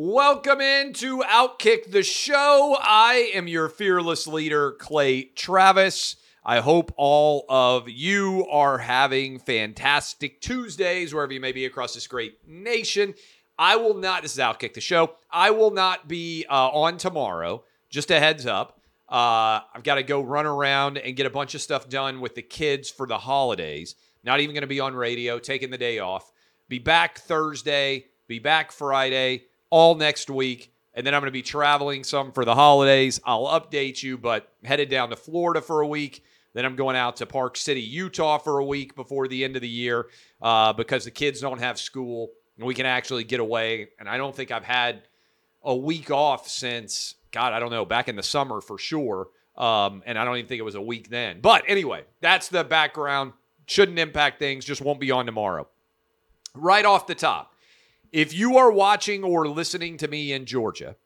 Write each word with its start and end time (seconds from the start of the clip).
Welcome 0.00 0.60
into 0.60 1.22
Outkick 1.22 1.90
the 1.90 2.04
Show. 2.04 2.76
I 2.80 3.32
am 3.34 3.48
your 3.48 3.68
fearless 3.68 4.28
leader, 4.28 4.76
Clay 4.78 5.24
Travis. 5.24 6.14
I 6.44 6.60
hope 6.60 6.94
all 6.96 7.44
of 7.48 7.88
you 7.88 8.46
are 8.48 8.78
having 8.78 9.40
fantastic 9.40 10.40
Tuesdays 10.40 11.12
wherever 11.12 11.32
you 11.32 11.40
may 11.40 11.50
be 11.50 11.64
across 11.64 11.94
this 11.94 12.06
great 12.06 12.46
nation. 12.46 13.14
I 13.58 13.74
will 13.74 13.94
not, 13.94 14.22
this 14.22 14.34
is 14.34 14.38
Outkick 14.38 14.74
the 14.74 14.80
Show. 14.80 15.16
I 15.32 15.50
will 15.50 15.72
not 15.72 16.06
be 16.06 16.46
uh, 16.48 16.68
on 16.68 16.96
tomorrow. 16.96 17.64
Just 17.90 18.12
a 18.12 18.20
heads 18.20 18.46
up. 18.46 18.80
Uh, 19.08 19.66
I've 19.74 19.82
got 19.82 19.96
to 19.96 20.04
go 20.04 20.20
run 20.20 20.46
around 20.46 20.98
and 20.98 21.16
get 21.16 21.26
a 21.26 21.30
bunch 21.30 21.56
of 21.56 21.60
stuff 21.60 21.88
done 21.88 22.20
with 22.20 22.36
the 22.36 22.42
kids 22.42 22.88
for 22.88 23.08
the 23.08 23.18
holidays. 23.18 23.96
Not 24.22 24.38
even 24.38 24.54
going 24.54 24.60
to 24.60 24.68
be 24.68 24.78
on 24.78 24.94
radio, 24.94 25.40
taking 25.40 25.70
the 25.70 25.76
day 25.76 25.98
off. 25.98 26.30
Be 26.68 26.78
back 26.78 27.18
Thursday, 27.18 28.04
be 28.28 28.38
back 28.38 28.70
Friday, 28.70 29.46
all 29.70 29.94
next 29.94 30.30
week. 30.30 30.72
And 30.94 31.06
then 31.06 31.14
I'm 31.14 31.20
going 31.20 31.28
to 31.28 31.32
be 31.32 31.42
traveling 31.42 32.02
some 32.02 32.32
for 32.32 32.44
the 32.44 32.54
holidays. 32.54 33.20
I'll 33.24 33.46
update 33.46 34.02
you, 34.02 34.18
but 34.18 34.52
headed 34.64 34.88
down 34.88 35.10
to 35.10 35.16
Florida 35.16 35.60
for 35.60 35.80
a 35.80 35.86
week 35.86 36.24
then 36.58 36.64
I'm 36.64 36.74
going 36.74 36.96
out 36.96 37.16
to 37.18 37.26
Park 37.26 37.56
City, 37.56 37.80
Utah 37.80 38.38
for 38.38 38.58
a 38.58 38.64
week 38.64 38.96
before 38.96 39.28
the 39.28 39.44
end 39.44 39.54
of 39.54 39.62
the 39.62 39.68
year 39.68 40.08
uh, 40.42 40.72
because 40.72 41.04
the 41.04 41.10
kids 41.12 41.40
don't 41.40 41.60
have 41.60 41.78
school 41.78 42.30
and 42.56 42.66
we 42.66 42.74
can 42.74 42.84
actually 42.86 43.22
get 43.22 43.38
away. 43.38 43.90
And 44.00 44.08
I 44.08 44.16
don't 44.16 44.34
think 44.34 44.50
I've 44.50 44.64
had 44.64 45.02
a 45.62 45.76
week 45.76 46.10
off 46.10 46.48
since, 46.48 47.14
God, 47.30 47.52
I 47.52 47.60
don't 47.60 47.70
know, 47.70 47.84
back 47.84 48.08
in 48.08 48.16
the 48.16 48.22
summer 48.22 48.60
for 48.60 48.78
sure. 48.78 49.28
Um, 49.56 50.02
and 50.06 50.18
I 50.18 50.24
don't 50.24 50.36
even 50.36 50.48
think 50.48 50.58
it 50.58 50.64
was 50.64 50.74
a 50.74 50.82
week 50.82 51.10
then. 51.10 51.40
But 51.40 51.64
anyway, 51.68 52.04
that's 52.20 52.48
the 52.48 52.64
background. 52.64 53.34
Shouldn't 53.66 53.98
impact 53.98 54.38
things, 54.38 54.64
just 54.64 54.80
won't 54.80 54.98
be 54.98 55.10
on 55.10 55.26
tomorrow. 55.26 55.68
Right 56.54 56.84
off 56.84 57.06
the 57.06 57.14
top, 57.14 57.54
if 58.12 58.32
you 58.32 58.56
are 58.56 58.70
watching 58.70 59.24
or 59.24 59.48
listening 59.48 59.96
to 59.98 60.08
me 60.08 60.32
in 60.32 60.46
Georgia, 60.46 60.96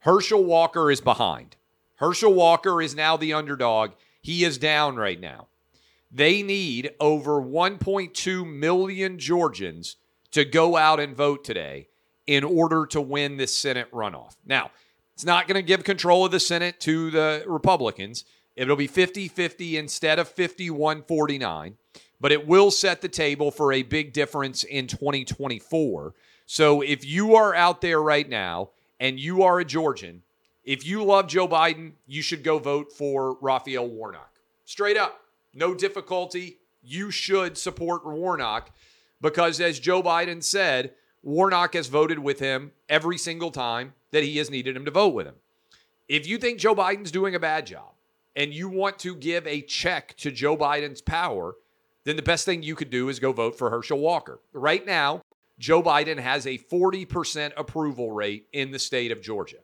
Herschel 0.00 0.44
Walker 0.44 0.90
is 0.90 1.00
behind. 1.00 1.56
Herschel 1.96 2.32
Walker 2.32 2.80
is 2.80 2.94
now 2.94 3.16
the 3.16 3.32
underdog. 3.32 3.92
He 4.22 4.44
is 4.44 4.58
down 4.58 4.96
right 4.96 5.20
now. 5.20 5.48
They 6.10 6.42
need 6.42 6.92
over 6.98 7.40
1.2 7.40 8.46
million 8.50 9.18
Georgians 9.18 9.96
to 10.32 10.44
go 10.44 10.76
out 10.76 10.98
and 10.98 11.16
vote 11.16 11.44
today 11.44 11.88
in 12.26 12.44
order 12.44 12.86
to 12.86 13.00
win 13.00 13.36
this 13.36 13.54
Senate 13.54 13.90
runoff. 13.92 14.36
Now, 14.44 14.70
it's 15.14 15.24
not 15.24 15.46
going 15.46 15.56
to 15.56 15.62
give 15.62 15.84
control 15.84 16.24
of 16.24 16.32
the 16.32 16.40
Senate 16.40 16.80
to 16.80 17.10
the 17.10 17.44
Republicans. 17.46 18.24
It'll 18.56 18.76
be 18.76 18.86
50 18.86 19.28
50 19.28 19.76
instead 19.76 20.18
of 20.18 20.28
51 20.28 21.02
49, 21.02 21.76
but 22.20 22.32
it 22.32 22.46
will 22.46 22.70
set 22.70 23.00
the 23.00 23.08
table 23.08 23.50
for 23.50 23.72
a 23.72 23.82
big 23.82 24.12
difference 24.12 24.64
in 24.64 24.86
2024. 24.86 26.14
So 26.52 26.80
if 26.80 27.04
you 27.04 27.36
are 27.36 27.54
out 27.54 27.80
there 27.80 28.02
right 28.02 28.28
now 28.28 28.70
and 28.98 29.20
you 29.20 29.44
are 29.44 29.60
a 29.60 29.64
Georgian, 29.64 30.22
if 30.64 30.84
you 30.84 31.04
love 31.04 31.28
Joe 31.28 31.46
Biden, 31.46 31.92
you 32.08 32.22
should 32.22 32.42
go 32.42 32.58
vote 32.58 32.90
for 32.92 33.36
Raphael 33.40 33.86
Warnock. 33.86 34.40
Straight 34.64 34.96
up, 34.96 35.20
no 35.54 35.74
difficulty. 35.74 36.58
You 36.82 37.12
should 37.12 37.56
support 37.56 38.04
Warnock 38.04 38.74
because, 39.20 39.60
as 39.60 39.78
Joe 39.78 40.02
Biden 40.02 40.42
said, 40.42 40.94
Warnock 41.22 41.74
has 41.74 41.86
voted 41.86 42.18
with 42.18 42.40
him 42.40 42.72
every 42.88 43.16
single 43.16 43.52
time 43.52 43.94
that 44.10 44.24
he 44.24 44.38
has 44.38 44.50
needed 44.50 44.74
him 44.74 44.84
to 44.86 44.90
vote 44.90 45.14
with 45.14 45.28
him. 45.28 45.36
If 46.08 46.26
you 46.26 46.36
think 46.36 46.58
Joe 46.58 46.74
Biden's 46.74 47.12
doing 47.12 47.36
a 47.36 47.40
bad 47.40 47.64
job 47.64 47.92
and 48.34 48.52
you 48.52 48.68
want 48.68 48.98
to 48.98 49.14
give 49.14 49.46
a 49.46 49.62
check 49.62 50.16
to 50.16 50.32
Joe 50.32 50.56
Biden's 50.56 51.00
power, 51.00 51.54
then 52.02 52.16
the 52.16 52.22
best 52.22 52.44
thing 52.44 52.64
you 52.64 52.74
could 52.74 52.90
do 52.90 53.08
is 53.08 53.20
go 53.20 53.32
vote 53.32 53.56
for 53.56 53.70
Herschel 53.70 54.00
Walker. 54.00 54.40
Right 54.52 54.84
now, 54.84 55.22
Joe 55.60 55.82
Biden 55.82 56.18
has 56.18 56.46
a 56.46 56.56
40% 56.56 57.52
approval 57.54 58.10
rate 58.12 58.46
in 58.50 58.70
the 58.70 58.78
state 58.78 59.12
of 59.12 59.20
Georgia. 59.20 59.58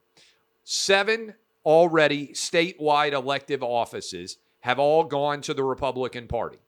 Seven 0.63 1.35
already 1.65 2.29
statewide 2.29 3.13
elective 3.13 3.63
offices 3.63 4.37
have 4.61 4.79
all 4.79 5.05
gone 5.05 5.41
to 5.41 5.55
the 5.55 5.65
Republican 5.65 6.29
Party. 6.29 6.59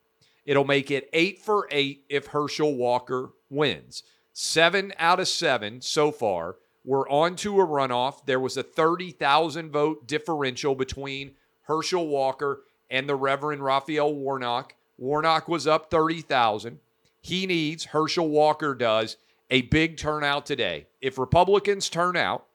It'll 0.46 0.64
make 0.64 0.90
it 0.90 1.10
eight 1.12 1.42
for 1.42 1.68
eight 1.70 2.04
if 2.08 2.28
Herschel 2.28 2.74
Walker 2.74 3.32
wins. 3.50 4.02
Seven 4.32 4.94
out 4.98 5.20
of 5.20 5.28
seven 5.28 5.82
so 5.82 6.10
far 6.10 6.56
were 6.82 7.06
on 7.10 7.36
to 7.36 7.60
a 7.60 7.66
runoff. 7.66 8.24
There 8.24 8.40
was 8.40 8.56
a 8.56 8.62
30,000 8.62 9.70
vote 9.70 10.06
differential 10.06 10.74
between 10.74 11.32
Herschel 11.64 12.08
Walker 12.08 12.62
and 12.88 13.06
the 13.06 13.14
Reverend 13.14 13.62
Raphael 13.62 14.14
Warnock. 14.14 14.74
Warnock 14.96 15.48
was 15.48 15.66
up 15.66 15.90
30,000. 15.90 16.80
He 17.20 17.46
needs, 17.46 17.86
Herschel 17.86 18.28
Walker 18.28 18.74
does, 18.74 19.16
a 19.50 19.62
big 19.62 19.96
turnout 19.96 20.46
today. 20.46 20.86
If 21.00 21.18
Republicans 21.18 21.88
turn 21.88 22.16
out, 22.16 22.46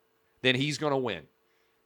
then 0.42 0.54
he's 0.54 0.78
going 0.78 0.92
to 0.92 0.96
win 0.96 1.24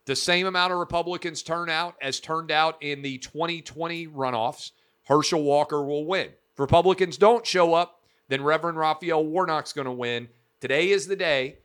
the 0.09 0.17
same 0.17 0.47
amount 0.47 0.73
of 0.73 0.79
Republicans 0.79 1.43
turn 1.43 1.69
out 1.69 1.95
as 2.01 2.19
turned 2.19 2.51
out 2.51 2.83
in 2.83 3.03
the 3.03 3.19
2020 3.19 4.09
runoffs, 4.09 4.73
Herschel 5.05 5.43
Walker 5.43 5.85
will 5.85 6.07
win. 6.07 6.29
If 6.29 6.59
Republicans 6.59 7.19
don't 7.19 7.47
show 7.47 7.75
up, 7.75 8.01
then 8.29 8.43
Reverend 8.43 8.79
Raphael 8.79 9.25
Warnock's 9.25 9.75
going 9.75 9.85
to 9.85 9.93
win. 9.93 10.29
Today 10.63 10.89
is 10.91 11.07
the 11.07 11.15
day. 11.15 11.59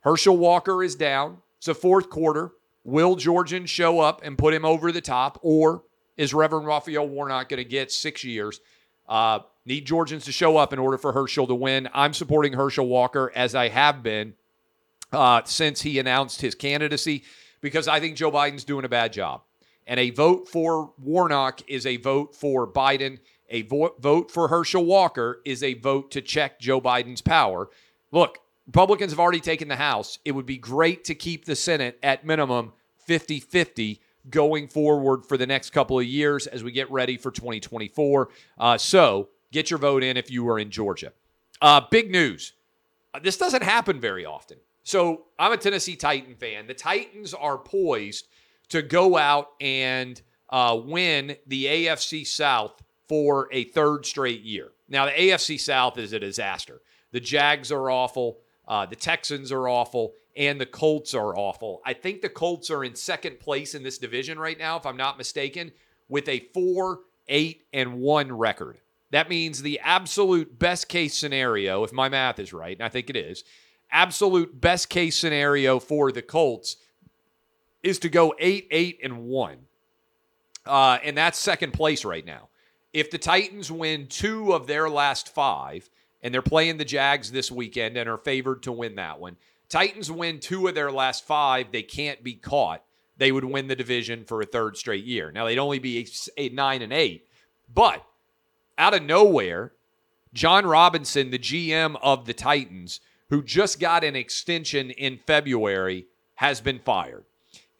Herschel 0.00 0.36
Walker 0.36 0.84
is 0.84 0.94
down. 0.94 1.38
It's 1.58 1.66
the 1.66 1.74
fourth 1.74 2.10
quarter. 2.10 2.52
Will 2.84 3.16
Georgian 3.16 3.66
show 3.66 3.98
up 3.98 4.20
and 4.22 4.38
put 4.38 4.54
him 4.54 4.64
over 4.64 4.92
the 4.92 5.00
top, 5.00 5.40
or 5.42 5.82
is 6.16 6.32
Reverend 6.32 6.66
Raphael 6.66 7.08
Warnock 7.08 7.48
going 7.48 7.58
to 7.58 7.68
get 7.68 7.90
six 7.90 8.22
years? 8.22 8.60
Uh, 9.08 9.40
need 9.64 9.86
Georgians 9.86 10.24
to 10.24 10.32
show 10.32 10.56
up 10.56 10.72
in 10.72 10.78
order 10.78 10.98
for 10.98 11.12
Herschel 11.12 11.46
to 11.46 11.54
win. 11.54 11.88
I'm 11.94 12.14
supporting 12.14 12.52
Herschel 12.52 12.86
Walker 12.86 13.32
as 13.34 13.54
I 13.54 13.68
have 13.68 14.02
been 14.02 14.34
uh, 15.12 15.42
since 15.44 15.82
he 15.82 15.98
announced 15.98 16.40
his 16.40 16.54
candidacy 16.54 17.24
because 17.60 17.88
I 17.88 18.00
think 18.00 18.16
Joe 18.16 18.30
Biden's 18.30 18.64
doing 18.64 18.84
a 18.84 18.88
bad 18.88 19.12
job. 19.12 19.42
And 19.86 20.00
a 20.00 20.10
vote 20.10 20.48
for 20.48 20.92
Warnock 20.98 21.60
is 21.68 21.86
a 21.86 21.98
vote 21.98 22.34
for 22.34 22.66
Biden. 22.66 23.18
A 23.50 23.62
vo- 23.62 23.94
vote 23.98 24.30
for 24.30 24.48
Herschel 24.48 24.84
Walker 24.84 25.40
is 25.44 25.62
a 25.62 25.74
vote 25.74 26.10
to 26.12 26.22
check 26.22 26.58
Joe 26.58 26.80
Biden's 26.80 27.20
power. 27.20 27.68
Look, 28.10 28.38
Republicans 28.66 29.12
have 29.12 29.20
already 29.20 29.40
taken 29.40 29.68
the 29.68 29.76
House. 29.76 30.18
It 30.24 30.32
would 30.32 30.46
be 30.46 30.56
great 30.56 31.04
to 31.04 31.14
keep 31.14 31.44
the 31.44 31.56
Senate 31.56 31.98
at 32.02 32.24
minimum 32.24 32.72
50 33.06 33.40
50 33.40 34.00
going 34.30 34.68
forward 34.68 35.26
for 35.26 35.36
the 35.36 35.46
next 35.46 35.70
couple 35.70 35.98
of 35.98 36.06
years 36.06 36.46
as 36.46 36.64
we 36.64 36.72
get 36.72 36.90
ready 36.90 37.16
for 37.16 37.30
2024. 37.30 38.28
Uh, 38.58 38.78
so 38.78 39.28
get 39.52 39.70
your 39.70 39.78
vote 39.78 40.02
in 40.02 40.16
if 40.16 40.30
you 40.30 40.48
are 40.48 40.58
in 40.58 40.70
Georgia. 40.70 41.12
Uh, 41.60 41.80
big 41.90 42.10
news. 42.10 42.52
Uh, 43.12 43.20
this 43.22 43.36
doesn't 43.36 43.62
happen 43.62 44.00
very 44.00 44.24
often. 44.24 44.58
So 44.82 45.26
I'm 45.38 45.52
a 45.52 45.56
Tennessee 45.56 45.96
Titan 45.96 46.34
fan. 46.34 46.66
The 46.66 46.74
Titans 46.74 47.32
are 47.32 47.58
poised 47.58 48.28
to 48.68 48.82
go 48.82 49.16
out 49.16 49.50
and 49.60 50.20
uh, 50.50 50.78
win 50.84 51.36
the 51.46 51.64
AFC 51.64 52.26
South 52.26 52.82
for 53.08 53.48
a 53.52 53.64
third 53.64 54.06
straight 54.06 54.42
year. 54.42 54.72
Now, 54.88 55.06
the 55.06 55.12
AFC 55.12 55.58
South 55.58 55.98
is 55.98 56.12
a 56.12 56.18
disaster. 56.18 56.80
The 57.12 57.20
Jags 57.20 57.72
are 57.72 57.90
awful. 57.90 58.38
Uh, 58.66 58.86
the 58.86 58.96
Texans 58.96 59.52
are 59.52 59.68
awful. 59.68 60.14
And 60.36 60.60
the 60.60 60.66
Colts 60.66 61.14
are 61.14 61.36
awful. 61.36 61.80
I 61.84 61.92
think 61.92 62.20
the 62.20 62.28
Colts 62.28 62.70
are 62.70 62.84
in 62.84 62.96
second 62.96 63.38
place 63.38 63.74
in 63.74 63.82
this 63.82 63.98
division 63.98 64.38
right 64.38 64.58
now, 64.58 64.76
if 64.76 64.84
I'm 64.84 64.96
not 64.96 65.18
mistaken, 65.18 65.72
with 66.08 66.28
a 66.28 66.40
4 66.52 67.00
8 67.28 67.62
and 67.72 67.94
1 68.00 68.32
record. 68.32 68.78
That 69.10 69.28
means 69.28 69.62
the 69.62 69.78
absolute 69.80 70.58
best 70.58 70.88
case 70.88 71.14
scenario, 71.14 71.84
if 71.84 71.92
my 71.92 72.08
math 72.08 72.38
is 72.38 72.52
right, 72.52 72.76
and 72.76 72.84
I 72.84 72.88
think 72.88 73.08
it 73.08 73.16
is, 73.16 73.44
absolute 73.90 74.60
best 74.60 74.88
case 74.88 75.16
scenario 75.16 75.78
for 75.78 76.10
the 76.10 76.22
Colts 76.22 76.76
is 77.82 77.98
to 78.00 78.08
go 78.08 78.34
8 78.38 78.66
8 78.70 78.98
and 79.04 79.24
1. 79.26 79.58
Uh, 80.66 80.98
and 81.02 81.16
that's 81.16 81.38
second 81.38 81.72
place 81.72 82.04
right 82.04 82.24
now. 82.24 82.48
If 82.92 83.10
the 83.10 83.18
Titans 83.18 83.70
win 83.70 84.06
two 84.06 84.52
of 84.52 84.66
their 84.66 84.88
last 84.88 85.28
five, 85.28 85.90
and 86.22 86.32
they're 86.32 86.42
playing 86.42 86.78
the 86.78 86.84
Jags 86.84 87.30
this 87.30 87.52
weekend 87.52 87.96
and 87.96 88.08
are 88.08 88.16
favored 88.16 88.62
to 88.62 88.72
win 88.72 88.94
that 88.94 89.20
one, 89.20 89.36
Titans 89.74 90.08
win 90.08 90.38
two 90.38 90.68
of 90.68 90.76
their 90.76 90.92
last 90.92 91.26
five, 91.26 91.72
they 91.72 91.82
can't 91.82 92.22
be 92.22 92.34
caught. 92.34 92.84
They 93.16 93.32
would 93.32 93.42
win 93.42 93.66
the 93.66 93.74
division 93.74 94.24
for 94.24 94.40
a 94.40 94.46
third 94.46 94.76
straight 94.76 95.04
year. 95.04 95.32
Now, 95.32 95.46
they'd 95.46 95.58
only 95.58 95.80
be 95.80 96.06
eight, 96.36 96.54
nine 96.54 96.80
and 96.80 96.92
eight, 96.92 97.26
but 97.74 98.06
out 98.78 98.94
of 98.94 99.02
nowhere, 99.02 99.72
Jon 100.32 100.64
Robinson, 100.64 101.32
the 101.32 101.40
GM 101.40 101.96
of 102.02 102.24
the 102.24 102.32
Titans, 102.32 103.00
who 103.30 103.42
just 103.42 103.80
got 103.80 104.04
an 104.04 104.14
extension 104.14 104.92
in 104.92 105.18
February, 105.26 106.06
has 106.36 106.60
been 106.60 106.78
fired. 106.78 107.24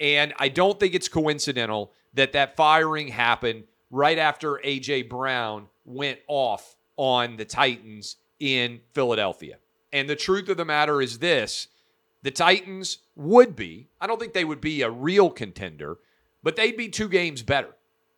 And 0.01 0.35
I 0.41 0.49
don't 0.49 0.81
think 0.81 0.97
it's 0.97 1.07
coincidental 1.07 1.93
that 2.13 2.33
that 2.33 2.57
firing 2.57 3.07
happened 3.07 3.69
right 3.93 4.19
after 4.19 4.59
A.J. 4.65 5.03
Brown 5.03 5.69
went 5.85 6.19
off 6.27 6.75
on 6.97 7.37
the 7.37 7.45
Titans 7.45 8.17
in 8.41 8.81
Philadelphia. 8.95 9.59
And 9.93 10.11
the 10.11 10.17
truth 10.17 10.49
of 10.49 10.57
the 10.57 10.65
matter 10.65 11.01
is 11.01 11.21
this 11.21 11.69
the 12.25 12.31
Titans 12.31 12.99
would 13.17 13.55
be, 13.55 13.89
I 14.01 14.07
don't 14.07 14.19
think 14.19 14.33
they 14.33 14.47
would 14.47 14.63
be 14.63 14.81
a 14.81 14.91
real 14.91 15.29
contender, 15.29 15.99
but 16.43 16.57
they'd 16.57 16.77
be 16.77 16.89
two 16.89 17.09
games 17.09 17.43
better, 17.43 17.69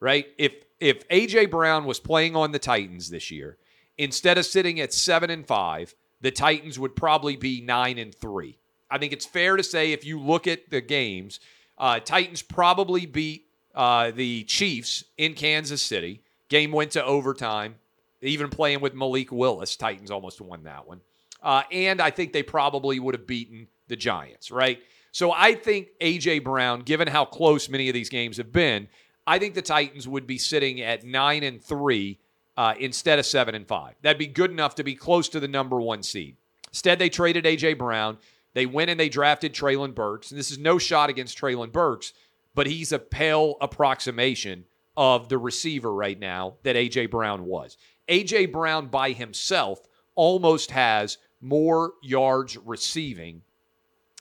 right? 0.01 0.27
If 0.39 0.55
if 0.79 1.03
A.J. 1.11 1.47
Brown 1.47 1.87
was 1.87 1.99
playing 1.99 2.37
on 2.37 2.53
the 2.53 2.59
Titans 2.59 3.11
this 3.11 3.31
year, 3.31 3.57
instead 3.99 4.39
of 4.39 4.47
sitting 4.47 4.79
at 4.79 4.93
seven 4.93 5.31
and 5.31 5.47
five, 5.47 5.95
the 6.21 6.31
Titans 6.31 6.79
would 6.79 6.95
probably 6.95 7.35
be 7.35 7.61
nine 7.63 7.99
and 7.99 8.15
three. 8.15 8.59
I 8.91 8.99
think 8.99 9.13
it's 9.13 9.27
fair 9.27 9.57
to 9.57 9.63
say 9.65 9.93
if 9.93 10.05
you 10.05 10.21
look 10.21 10.47
at 10.47 10.71
the 10.71 10.81
games, 10.81 11.41
uh, 11.77 11.99
Titans 11.99 12.43
probably 12.43 13.07
beat 13.07 13.47
uh, 13.75 14.13
the 14.13 14.45
Chiefs 14.45 15.03
in 15.19 15.35
Kansas 15.35 15.83
City. 15.83 16.23
Game 16.49 16.71
went 16.71 16.93
to 16.93 17.05
overtime. 17.05 17.77
Even 18.23 18.51
playing 18.51 18.81
with 18.81 18.95
Malik 18.95 19.33
Willis, 19.33 19.77
Titans 19.77 20.11
almost 20.11 20.41
won 20.41 20.63
that 20.65 20.87
one. 20.87 21.01
Uh, 21.43 21.63
and 21.73 22.01
I 22.01 22.11
think 22.11 22.33
they 22.33 22.43
probably 22.43 22.99
would 23.01 23.15
have 23.15 23.27
beaten 23.27 23.69
the 23.89 23.97
Giants, 23.97 24.51
right? 24.51 24.81
So 25.13 25.33
I 25.33 25.55
think 25.55 25.89
A.J. 26.01 26.41
Brown, 26.41 26.81
given 26.81 27.09
how 27.09 27.25
close 27.25 27.69
many 27.69 27.89
of 27.89 27.95
these 27.95 28.11
games 28.11 28.37
have 28.37 28.53
been, 28.53 28.89
I 29.27 29.39
think 29.39 29.55
the 29.55 29.63
Titans 29.63 30.07
would 30.07 30.27
be 30.27 30.39
sitting 30.39 30.81
at 30.81 31.05
nine 31.05 31.43
and 31.43 31.63
three 31.63 32.19
uh, 32.57 32.75
instead 32.79 33.19
of 33.19 33.27
seven 33.27 33.55
and 33.55 33.67
five. 33.67 33.95
That'd 34.03 34.19
be 34.19 34.27
good 34.27 34.51
enough 34.51 34.75
to 34.77 34.85
be 34.85 34.95
close 34.95 35.29
to 35.31 35.41
the 35.41 35.49
number 35.49 35.81
one 35.81 36.03
seed. 36.03 36.37
Instead, 36.69 36.99
they 36.99 37.09
traded 37.09 37.47
A.J. 37.47 37.75
Brown. 37.75 38.19
They 38.55 38.67
went 38.67 38.91
and 38.91 38.99
they 38.99 39.09
drafted 39.09 39.53
Treylon 39.53 39.95
Burks. 39.95 40.31
And 40.31 40.39
this 40.39 40.51
is 40.51 40.59
no 40.59 40.79
shot 40.79 41.11
against 41.11 41.39
Treylon 41.39 41.73
Burks, 41.73 42.13
but 42.55 42.67
he's 42.67 42.93
a 42.93 42.99
pale 42.99 43.57
approximation 43.61 44.65
of 44.97 45.29
the 45.29 45.39
receiver 45.39 45.93
right 45.93 46.19
now 46.19 46.57
that 46.63 46.77
A.J. 46.77 47.07
Brown 47.07 47.45
was. 47.45 47.77
A.J. 48.09 48.47
Brown 48.47 48.87
by 48.89 49.13
himself 49.13 49.81
almost 50.15 50.71
has 50.71 51.19
more 51.41 51.93
yards 52.03 52.57
receiving 52.57 53.43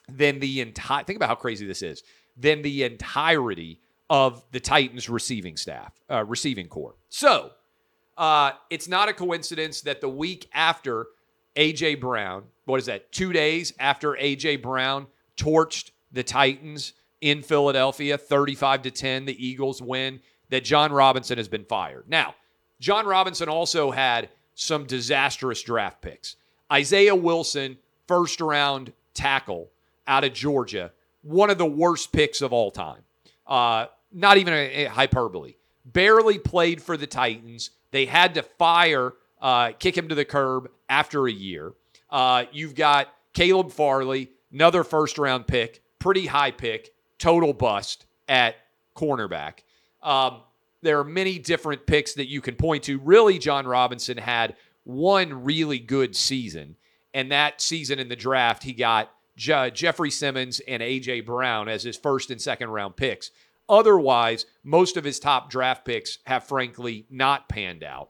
than 0.10 0.40
the 0.40 0.62
entire, 0.62 1.04
think 1.04 1.18
about 1.18 1.30
how 1.30 1.36
crazy 1.36 1.66
this 1.66 1.82
is, 1.82 2.04
than 2.38 2.62
the 2.62 2.84
entirety 2.84 3.80
of 4.10 4.44
the 4.52 4.60
Titans 4.60 5.10
receiving 5.10 5.58
staff, 5.58 5.94
uh, 6.10 6.24
receiving 6.26 6.68
corps. 6.68 6.96
So 7.10 7.52
uh, 8.18 8.52
it's 8.70 8.88
not 8.88 9.10
a 9.10 9.14
coincidence 9.14 9.82
that 9.82 10.02
the 10.02 10.10
week 10.10 10.50
after 10.54 11.08
A.J. 11.56 11.96
Brown, 11.96 12.44
what 12.66 12.80
is 12.80 12.86
that, 12.86 13.12
two 13.12 13.34
days 13.34 13.74
after 13.80 14.16
A.J. 14.18 14.58
Brown 14.58 15.08
torched 15.38 15.92
the 16.12 16.24
Titans 16.24 16.94
in 17.22 17.42
Philadelphia, 17.42 18.18
35 18.18 18.84
to 18.84 18.92
10, 18.92 19.26
the 19.26 19.46
Eagles 19.46 19.82
win, 19.82 20.20
that 20.50 20.64
Jon 20.64 20.92
Robinson 20.92 21.38
has 21.38 21.48
been 21.48 21.66
fired. 21.66 22.06
Now, 22.08 22.36
Jon 22.80 23.06
Robinson 23.06 23.50
also 23.50 23.92
had 23.92 24.30
some 24.54 24.86
disastrous 24.86 25.62
draft 25.64 26.02
picks. 26.02 26.36
Isaiah 26.72 27.16
Wilson, 27.16 27.78
first 28.08 28.40
round 28.42 28.94
tackle 29.14 29.72
out 30.08 30.24
of 30.24 30.34
Georgia, 30.34 30.92
one 31.22 31.50
of 31.50 31.58
the 31.58 31.66
worst 31.66 32.12
picks 32.12 32.42
of 32.42 32.54
all 32.54 32.72
time. 32.72 33.02
Uh, 33.48 33.88
not 34.12 34.38
even 34.38 34.54
a, 34.54 34.86
a, 34.86 34.90
hyperbole. 34.90 35.56
Barely 35.86 36.40
played 36.40 36.82
for 36.82 36.98
the 36.98 37.08
Titans. 37.08 37.72
They 37.92 38.06
had 38.06 38.36
to 38.36 38.44
fire, 38.44 39.14
uh, 39.42 39.72
kick 39.78 39.98
him 39.98 40.10
to 40.10 40.16
the 40.16 40.26
curb 40.26 40.70
after 40.90 41.28
a 41.28 41.32
year. 41.32 41.74
Uh, 42.10 42.46
you've 42.52 42.76
got 42.76 43.14
Caleb 43.34 43.72
Farley, 43.72 44.30
another 44.52 44.84
first 44.84 45.18
round 45.18 45.48
pick, 45.48 45.82
pretty 46.00 46.26
high 46.26 46.52
pick, 46.52 46.94
total 47.20 47.54
bust 47.54 48.06
at 48.28 48.56
cornerback. 48.96 49.60
Um, 50.02 50.42
there 50.82 51.00
are 51.00 51.04
many 51.04 51.40
different 51.40 51.86
picks 51.86 52.14
that 52.14 52.28
you 52.28 52.42
can 52.42 52.56
point 52.56 52.84
to. 52.84 53.00
Really, 53.00 53.38
Jon 53.40 53.68
Robinson 53.68 54.18
had 54.18 54.56
one 54.84 55.44
really 55.44 55.80
good 55.80 56.16
season. 56.16 56.76
And 57.14 57.32
that 57.32 57.62
season 57.62 58.00
in 58.00 58.08
the 58.08 58.16
draft, 58.16 58.64
he 58.64 58.74
got 58.74 59.12
Je- 59.36 59.72
Jeffery 59.72 60.12
Simmons 60.12 60.62
and 60.68 60.82
A.J. 60.82 61.22
Brown 61.22 61.68
as 61.68 61.84
his 61.84 61.98
first 61.98 62.32
and 62.32 62.42
second 62.42 62.70
round 62.70 62.96
picks. 62.96 63.32
Otherwise, 63.68 64.46
most 64.64 64.96
of 64.96 65.04
his 65.04 65.20
top 65.20 65.50
draft 65.50 65.86
picks 65.86 66.20
have 66.26 66.44
frankly 66.44 67.06
not 67.10 67.50
panned 67.50 67.84
out. 67.84 68.10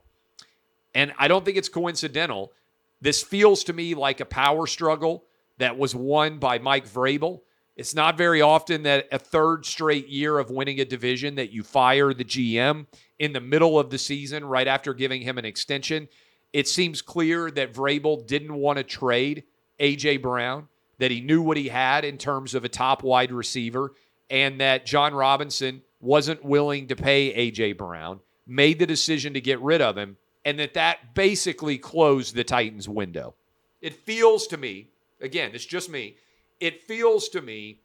And 0.94 1.14
I 1.18 1.28
don't 1.28 1.44
think 1.44 1.58
it's 1.58 1.70
coincidental. 1.70 2.54
This 3.02 3.24
feels 3.24 3.64
to 3.66 3.74
me 3.74 3.96
like 3.96 4.20
a 4.20 4.26
power 4.26 4.68
struggle 4.68 5.26
that 5.58 5.78
was 5.78 5.96
won 5.96 6.40
by 6.40 6.60
Mike 6.60 6.88
Vrabel. 6.88 7.42
It's 7.76 7.94
not 7.94 8.18
very 8.18 8.42
often 8.42 8.84
that 8.84 9.08
a 9.12 9.20
third 9.20 9.66
straight 9.66 10.08
year 10.08 10.40
of 10.40 10.50
winning 10.50 10.80
a 10.80 10.86
division 10.86 11.36
that 11.36 11.52
you 11.52 11.64
fire 11.64 12.14
the 12.14 12.24
GM 12.24 12.88
in 13.20 13.34
the 13.34 13.42
middle 13.42 13.78
of 13.78 13.90
the 13.90 13.98
season 13.98 14.46
right 14.46 14.68
after 14.68 14.94
giving 14.94 15.22
him 15.22 15.38
an 15.38 15.46
extension. 15.46 16.08
It 16.54 16.68
seems 16.70 17.02
clear 17.02 17.52
that 17.52 17.74
Vrabel 17.74 18.26
didn't 18.26 18.54
want 18.54 18.78
to 18.78 18.84
trade 18.84 19.44
AJ 19.80 20.22
Brown, 20.22 20.70
that 20.98 21.12
he 21.12 21.22
knew 21.22 21.42
what 21.42 21.58
he 21.58 21.70
had 21.70 22.06
in 22.06 22.18
terms 22.18 22.56
of 22.56 22.64
a 22.64 22.70
top 22.70 23.04
wide 23.04 23.32
receiver, 23.32 23.94
and 24.30 24.60
that 24.62 24.86
Jon 24.86 25.14
Robinson 25.14 25.82
wasn't 26.00 26.44
willing 26.44 26.88
to 26.88 26.96
pay 26.96 27.52
AJ 27.52 27.78
Brown, 27.78 28.20
made 28.48 28.80
the 28.80 28.86
decision 28.86 29.34
to 29.34 29.42
get 29.42 29.60
rid 29.62 29.82
of 29.82 29.98
him, 29.98 30.18
and 30.44 30.60
that 30.60 30.76
that 30.76 31.16
basically 31.16 31.78
closed 31.78 32.36
the 32.36 32.44
Titans 32.44 32.88
window. 32.88 33.36
It 33.82 33.94
feels 33.94 34.48
to 34.48 34.58
me, 34.58 34.90
again, 35.22 35.52
it's 35.54 35.66
just 35.66 35.90
me, 35.90 36.18
it 36.60 36.84
feels 36.84 37.30
to 37.30 37.42
me 37.42 37.80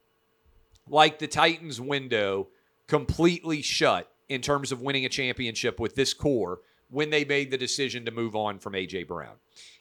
like 0.89 1.19
the 1.19 1.27
Titans 1.27 1.81
window 1.81 2.49
completely 2.87 3.63
shut 3.63 4.11
in 4.29 4.41
terms 4.41 4.73
of 4.73 4.81
winning 4.81 5.05
a 5.05 5.09
championship 5.09 5.81
with 5.81 5.95
this 5.95 6.13
core 6.13 6.61
when 6.91 7.11
they 7.11 7.25
made 7.25 7.51
the 7.51 7.59
decision 7.59 8.05
to 8.05 8.11
move 8.11 8.35
on 8.35 8.59
from 8.59 8.75
AJ 8.75 9.07
Brown. 9.07 9.37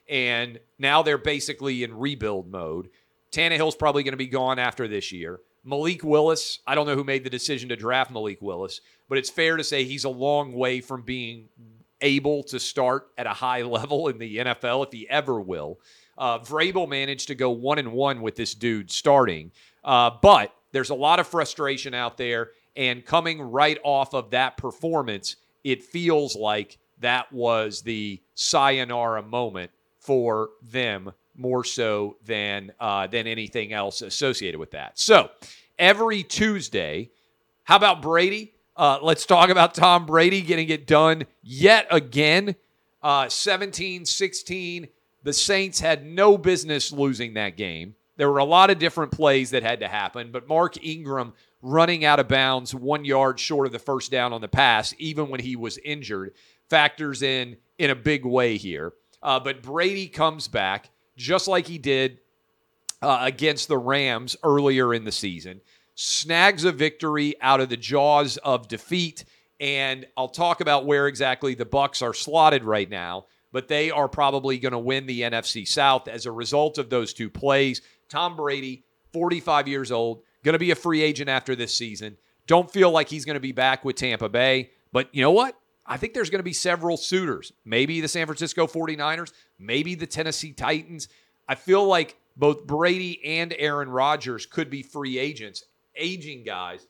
And 0.08 0.60
now 0.78 1.02
they're 1.02 1.18
basically 1.18 1.84
in 1.84 1.98
rebuild 1.98 2.50
mode. 2.50 2.90
Tannehill's 3.32 3.76
probably 3.76 4.04
going 4.04 4.14
to 4.14 4.18
be 4.18 4.28
gone 4.28 4.60
after 4.60 4.88
this 4.88 5.12
year. 5.12 5.40
Malik 5.64 6.04
Willis, 6.04 6.60
I 6.66 6.76
don't 6.76 6.88
know 6.88 6.96
who 6.96 7.04
made 7.04 7.24
the 7.24 7.30
decision 7.30 7.70
to 7.70 7.76
draft 7.76 8.12
Malik 8.12 8.42
Willis, 8.42 8.82
but 9.08 9.18
it's 9.18 9.30
fair 9.30 9.58
to 9.58 9.64
say 9.64 9.84
he's 9.84 10.06
a 10.06 10.10
long 10.10 10.54
way 10.54 10.82
from 10.82 11.02
being 11.02 11.50
able 12.02 12.44
to 12.44 12.60
start 12.60 13.10
at 13.18 13.28
a 13.28 13.34
high 13.34 13.62
level 13.64 14.08
in 14.08 14.18
the 14.18 14.38
NFL 14.38 14.86
if 14.88 14.92
he 14.92 15.10
ever 15.10 15.40
will. 15.40 15.80
Uh, 16.18 16.40
Vrabel 16.40 16.88
managed 16.88 17.28
to 17.28 17.36
go 17.36 17.50
one 17.50 17.78
and 17.78 17.92
one 17.94 18.22
with 18.22 18.36
this 18.36 18.54
dude 18.54 18.92
starting, 18.92 19.52
uh, 19.84 20.12
but 20.22 20.54
there's 20.72 20.90
a 20.90 20.96
lot 20.96 21.20
of 21.20 21.28
frustration 21.28 21.94
out 21.94 22.18
there. 22.18 22.52
And 22.76 23.06
coming 23.06 23.42
right 23.42 23.78
off 23.84 24.14
of 24.14 24.32
that 24.32 24.58
performance, 24.58 25.38
it 25.64 25.84
feels 25.84 26.36
like 26.36 26.78
that 27.00 27.32
was 27.32 27.82
the 27.82 28.22
sayonara 28.36 29.22
moment 29.22 29.72
for 30.00 30.50
them 30.62 31.12
more 31.40 31.64
so 31.64 32.18
than 32.26 32.72
uh, 32.80 33.08
than 33.08 33.28
anything 33.28 33.74
else 33.74 34.02
associated 34.02 34.60
with 34.60 34.72
that. 34.72 35.00
So 35.00 35.32
every 35.78 36.24
Tuesday, 36.24 37.10
how 37.64 37.78
about 37.78 38.02
Brady? 38.02 38.54
Uh, 38.76 39.00
let's 39.02 39.26
talk 39.26 39.50
about 39.50 39.74
Tom 39.74 40.06
Brady 40.06 40.42
getting 40.42 40.70
it 40.70 40.88
done 40.88 41.26
yet 41.42 41.88
again. 41.90 42.56
Uh, 43.02 43.30
17 43.30 44.06
16 44.06 44.88
the 45.24 45.34
Saints 45.34 45.80
had 45.80 46.06
no 46.06 46.38
business 46.38 46.92
losing 46.92 47.34
that 47.34 47.58
game. 47.58 47.96
There 48.18 48.30
were 48.30 48.38
a 48.40 48.46
lot 48.46 48.70
of 48.70 48.80
different 48.80 49.12
plays 49.12 49.52
that 49.52 49.64
had 49.64 49.82
to 49.82 49.88
happen, 49.88 50.32
but 50.32 50.48
Mark 50.48 50.84
Ingram 50.84 51.34
running 51.62 52.06
out 52.06 52.20
of 52.20 52.28
bounds 52.28 52.74
one 52.74 53.04
yard 53.04 53.40
short 53.40 53.66
of 53.66 53.74
the 53.74 53.80
first 53.80 54.12
down 54.12 54.34
on 54.34 54.42
the 54.42 54.48
pass, 54.48 54.94
even 54.98 55.30
when 55.30 55.40
he 55.40 55.56
was 55.56 55.78
injured, 55.80 56.34
factors 56.70 57.22
in 57.22 57.58
in 57.78 57.90
a 57.90 57.96
big 57.96 58.26
way 58.26 58.58
here. 58.58 58.94
Uh, 59.22 59.40
but 59.40 59.62
Brady 59.62 60.08
comes 60.08 60.48
back 60.48 60.90
just 61.20 61.48
like 61.48 61.68
he 61.68 61.78
did 61.78 62.20
uh, 63.02 63.20
against 63.22 63.68
the 63.68 63.78
Rams 63.78 64.36
earlier 64.44 64.94
in 64.94 65.04
the 65.04 65.12
season, 65.12 65.62
snags 65.96 66.64
a 66.64 66.72
victory 66.72 67.36
out 67.42 67.62
of 67.62 67.70
the 67.70 67.78
jaws 67.78 68.38
of 68.38 68.68
defeat. 68.68 69.26
And 69.60 70.08
I'll 70.18 70.30
talk 70.30 70.62
about 70.62 70.86
where 70.86 71.08
exactly 71.08 71.54
the 71.54 71.66
Bucs 71.66 72.02
are 72.02 72.14
slotted 72.14 72.64
right 72.64 72.90
now 72.90 73.26
but 73.52 73.68
they 73.68 73.92
are 73.92 74.08
probably 74.08 74.60
going 74.60 74.72
to 74.72 74.80
win 74.80 75.06
the 75.06 75.22
NFC 75.22 75.68
South 75.68 76.08
as 76.08 76.26
a 76.26 76.32
result 76.32 76.78
of 76.78 76.90
those 76.90 77.14
two 77.14 77.30
plays. 77.30 77.82
Tom 78.08 78.36
Brady, 78.36 78.84
45 79.14 79.68
years 79.68 79.92
old, 79.92 80.22
going 80.44 80.54
to 80.54 80.60
be 80.60 80.72
a 80.72 80.76
free 80.76 81.02
agent 81.02 81.30
after 81.30 81.56
this 81.56 81.76
season. 81.76 82.18
Don't 82.48 82.72
feel 82.72 82.92
like 82.92 83.10
he's 83.10 83.26
going 83.26 83.36
to 83.36 83.40
be 83.40 83.52
back 83.52 83.84
with 83.86 83.96
Tampa 83.96 84.30
Bay, 84.30 84.72
but 84.92 85.14
you 85.14 85.22
know 85.22 85.32
what? 85.32 85.56
I 85.90 85.98
think 85.98 86.14
there's 86.14 86.30
going 86.30 86.40
to 86.40 86.44
be 86.44 86.54
several 86.54 86.98
suitors. 86.98 87.52
Maybe 87.66 88.00
the 88.00 88.08
San 88.08 88.28
Francisco 88.28 88.68
49ers, 88.68 89.34
maybe 89.58 89.96
the 89.96 90.06
Tennessee 90.06 90.54
Titans. 90.54 91.08
I 91.48 91.56
feel 91.56 91.84
like 91.84 92.16
both 92.38 92.68
Brady 92.68 93.20
and 93.26 93.54
Aaron 93.58 93.90
Rodgers 93.90 94.46
could 94.46 94.70
be 94.70 94.84
free 94.84 95.18
agents, 95.18 95.66
aging 95.96 96.44
guys, 96.44 96.86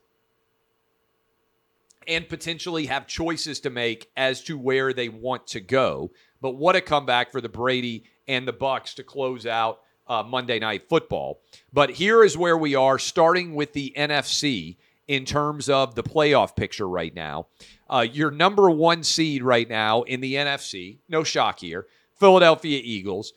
and 2.08 2.28
potentially 2.28 2.88
have 2.88 3.08
choices 3.08 3.62
to 3.62 3.70
make 3.70 4.12
as 4.18 4.44
to 4.44 4.58
where 4.58 4.92
they 4.92 5.08
want 5.08 5.48
to 5.48 5.62
go. 5.62 6.12
But 6.42 6.52
what 6.52 6.76
a 6.76 6.82
comeback 6.82 7.32
for 7.32 7.40
the 7.40 7.50
Brady 7.50 8.04
and 8.28 8.46
the 8.46 8.54
Bucs 8.54 8.94
to 8.96 9.04
close 9.04 9.46
out 9.46 9.80
uh, 10.08 10.24
Monday 10.24 10.60
Night 10.60 10.90
Football. 10.90 11.40
But 11.72 11.92
here 11.92 12.24
is 12.24 12.38
where 12.38 12.58
we 12.58 12.76
are, 12.76 13.00
starting 13.00 13.56
with 13.56 13.72
the 13.72 13.94
NFC 13.96 14.76
in 15.10 15.26
terms 15.26 15.70
of 15.70 15.96
the 15.96 16.04
playoff 16.04 16.56
picture 16.56 16.88
right 16.88 17.16
now. 17.16 17.48
Uh, 17.90 18.06
your 18.10 18.30
number 18.30 18.70
one 18.70 19.04
seed 19.04 19.42
right 19.42 19.68
now 19.68 20.04
in 20.04 20.22
the 20.22 20.36
NFC, 20.36 21.00
no 21.10 21.24
shock 21.24 21.60
here, 21.60 21.88
Philadelphia 22.20 22.80
Eagles, 22.84 23.34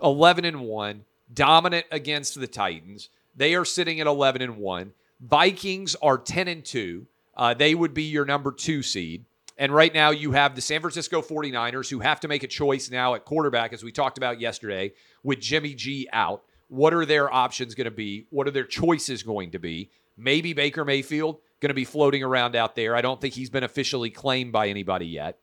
11 0.00 0.44
and 0.44 0.60
1, 0.60 1.04
dominant 1.34 1.84
against 1.90 2.38
the 2.38 2.46
Titans. 2.46 3.08
They 3.34 3.56
are 3.56 3.64
sitting 3.64 4.00
at 4.00 4.06
11 4.06 4.42
and 4.42 4.58
1. 4.58 4.92
Vikings 5.20 5.96
are 5.96 6.18
10 6.18 6.46
and 6.46 6.64
2. 6.64 7.04
Uh, 7.36 7.52
they 7.52 7.74
would 7.74 7.94
be 7.94 8.04
your 8.04 8.24
number 8.24 8.52
two 8.52 8.82
seed. 8.82 9.24
And 9.56 9.74
right 9.74 9.92
now, 9.92 10.10
you 10.10 10.30
have 10.32 10.54
the 10.54 10.60
San 10.60 10.80
Francisco 10.80 11.20
49ers 11.20 11.90
who 11.90 11.98
have 11.98 12.20
to 12.20 12.28
make 12.28 12.44
a 12.44 12.48
choice 12.48 12.90
now 12.90 13.14
at 13.14 13.24
quarterback, 13.24 13.72
as 13.72 13.82
we 13.82 13.90
talked 13.90 14.18
about 14.18 14.40
yesterday, 14.40 14.92
with 15.24 15.40
Jimmy 15.40 15.74
G 15.74 16.08
out. 16.12 16.44
what 16.68 16.94
are 16.94 17.06
their 17.06 17.32
options 17.32 17.74
going 17.74 17.86
to 17.86 17.90
be? 17.90 18.26
What 18.30 18.46
are 18.46 18.52
their 18.52 18.64
choices 18.64 19.24
going 19.24 19.50
to 19.52 19.58
be? 19.58 19.90
Maybe 20.18 20.52
Baker 20.52 20.84
Mayfield 20.84 21.38
going 21.60 21.70
to 21.70 21.74
be 21.74 21.84
floating 21.84 22.22
around 22.22 22.54
out 22.56 22.76
there. 22.76 22.94
I 22.94 23.00
don't 23.00 23.20
think 23.20 23.34
he's 23.34 23.50
been 23.50 23.64
officially 23.64 24.10
claimed 24.10 24.52
by 24.52 24.68
anybody 24.68 25.06
yet. 25.06 25.38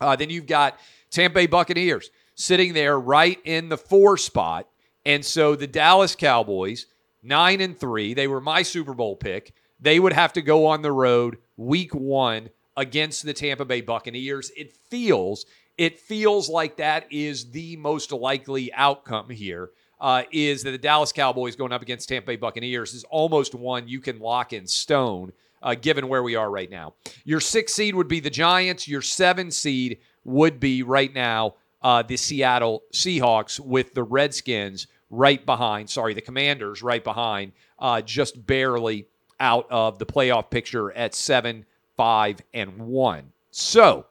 Uh, 0.00 0.16
then 0.16 0.30
you've 0.30 0.46
got 0.46 0.78
Tampa 1.10 1.34
Bay 1.34 1.46
Buccaneers 1.46 2.10
sitting 2.34 2.72
there 2.72 2.98
right 2.98 3.38
in 3.44 3.68
the 3.68 3.76
four 3.76 4.16
spot. 4.16 4.68
And 5.04 5.24
so 5.24 5.54
the 5.54 5.66
Dallas 5.66 6.14
Cowboys, 6.14 6.86
nine 7.22 7.60
and 7.60 7.78
three, 7.78 8.14
they 8.14 8.26
were 8.26 8.40
my 8.40 8.62
Super 8.62 8.94
Bowl 8.94 9.16
pick. 9.16 9.54
They 9.80 10.00
would 10.00 10.12
have 10.12 10.32
to 10.34 10.42
go 10.42 10.66
on 10.66 10.82
the 10.82 10.92
road 10.92 11.38
week 11.56 11.94
one 11.94 12.50
against 12.76 13.24
the 13.24 13.32
Tampa 13.32 13.64
Bay 13.64 13.80
Buccaneers. 13.80 14.50
It 14.56 14.72
feels, 14.72 15.44
it 15.76 16.00
feels 16.00 16.48
like 16.48 16.76
that 16.76 17.06
is 17.10 17.50
the 17.50 17.76
most 17.76 18.12
likely 18.12 18.72
outcome 18.72 19.30
here. 19.30 19.70
Uh, 20.02 20.24
is 20.32 20.64
that 20.64 20.72
the 20.72 20.78
Dallas 20.78 21.12
Cowboys 21.12 21.54
going 21.54 21.70
up 21.70 21.80
against 21.80 22.08
Tampa 22.08 22.26
Bay 22.26 22.36
Buccaneers 22.36 22.92
is 22.92 23.04
almost 23.04 23.54
one 23.54 23.86
you 23.86 24.00
can 24.00 24.18
lock 24.18 24.52
in 24.52 24.66
stone, 24.66 25.32
uh, 25.62 25.76
given 25.76 26.08
where 26.08 26.24
we 26.24 26.34
are 26.34 26.50
right 26.50 26.68
now. 26.68 26.94
Your 27.24 27.38
six 27.38 27.72
seed 27.72 27.94
would 27.94 28.08
be 28.08 28.18
the 28.18 28.28
Giants. 28.28 28.88
Your 28.88 29.00
seven 29.00 29.48
seed 29.52 30.00
would 30.24 30.58
be 30.58 30.82
right 30.82 31.14
now 31.14 31.54
uh, 31.82 32.02
the 32.02 32.16
Seattle 32.16 32.82
Seahawks 32.92 33.60
with 33.60 33.94
the 33.94 34.02
Redskins 34.02 34.88
right 35.08 35.46
behind. 35.46 35.88
Sorry, 35.88 36.14
the 36.14 36.20
Commanders 36.20 36.82
right 36.82 37.04
behind, 37.04 37.52
uh, 37.78 38.00
just 38.02 38.44
barely 38.44 39.06
out 39.38 39.66
of 39.70 40.00
the 40.00 40.06
playoff 40.06 40.50
picture 40.50 40.90
at 40.92 41.14
seven, 41.14 41.64
five, 41.96 42.40
and 42.54 42.76
one. 42.76 43.30
So 43.52 44.06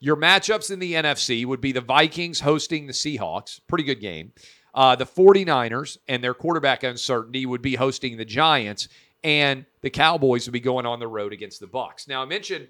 your 0.00 0.16
matchups 0.16 0.70
in 0.70 0.78
the 0.78 0.94
NFC 0.94 1.44
would 1.44 1.60
be 1.60 1.72
the 1.72 1.80
Vikings 1.80 2.40
hosting 2.40 2.86
the 2.86 2.92
Seahawks. 2.92 3.60
Pretty 3.68 3.84
good 3.84 4.00
game. 4.00 4.32
Uh, 4.74 4.96
the 4.96 5.06
49ers 5.06 5.98
and 6.08 6.24
their 6.24 6.34
quarterback 6.34 6.82
uncertainty 6.82 7.44
would 7.44 7.62
be 7.62 7.74
hosting 7.74 8.16
the 8.16 8.24
Giants, 8.24 8.88
and 9.22 9.66
the 9.82 9.90
Cowboys 9.90 10.46
would 10.46 10.52
be 10.52 10.60
going 10.60 10.86
on 10.86 11.00
the 11.00 11.08
road 11.08 11.32
against 11.32 11.60
the 11.60 11.66
Bucs. 11.66 12.08
Now, 12.08 12.22
I 12.22 12.24
mentioned 12.24 12.68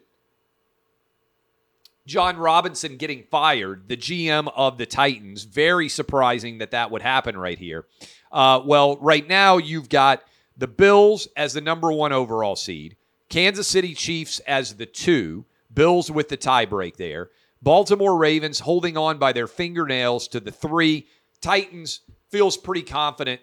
Jon 2.07 2.37
Robinson 2.37 2.97
getting 2.97 3.23
fired, 3.23 3.89
the 3.89 3.97
GM 3.97 4.51
of 4.57 4.79
the 4.79 4.87
Titans. 4.87 5.45
Very 5.45 5.89
surprising 5.89 6.59
that 6.59 6.73
that 6.73 6.91
would 6.91 7.03
happen 7.03 7.37
right 7.37 7.59
here. 7.59 7.87
Uh, 8.33 8.61
well, 8.65 8.97
right 8.97 9.29
now 9.29 9.59
you've 9.59 9.89
got 9.89 10.25
the 10.57 10.67
Bills 10.67 11.29
as 11.37 11.53
the 11.53 11.61
number 11.61 11.93
one 11.93 12.13
overall 12.13 12.57
seed, 12.57 12.97
Kansas 13.29 13.69
City 13.69 13.95
Chiefs 13.95 14.41
as 14.41 14.75
the 14.75 14.87
two, 14.87 15.45
Bills 15.73 16.11
with 16.11 16.29
the 16.29 16.37
tiebreak 16.37 16.97
there, 16.97 17.31
Baltimore 17.63 18.17
Ravens 18.17 18.61
holding 18.61 18.97
on 18.97 19.19
by 19.19 19.33
their 19.33 19.47
fingernails 19.47 20.29
to 20.29 20.41
the 20.41 20.51
three. 20.51 21.07
Titans 21.41 22.01
feels 22.31 22.57
pretty 22.57 22.83
confident 22.83 23.41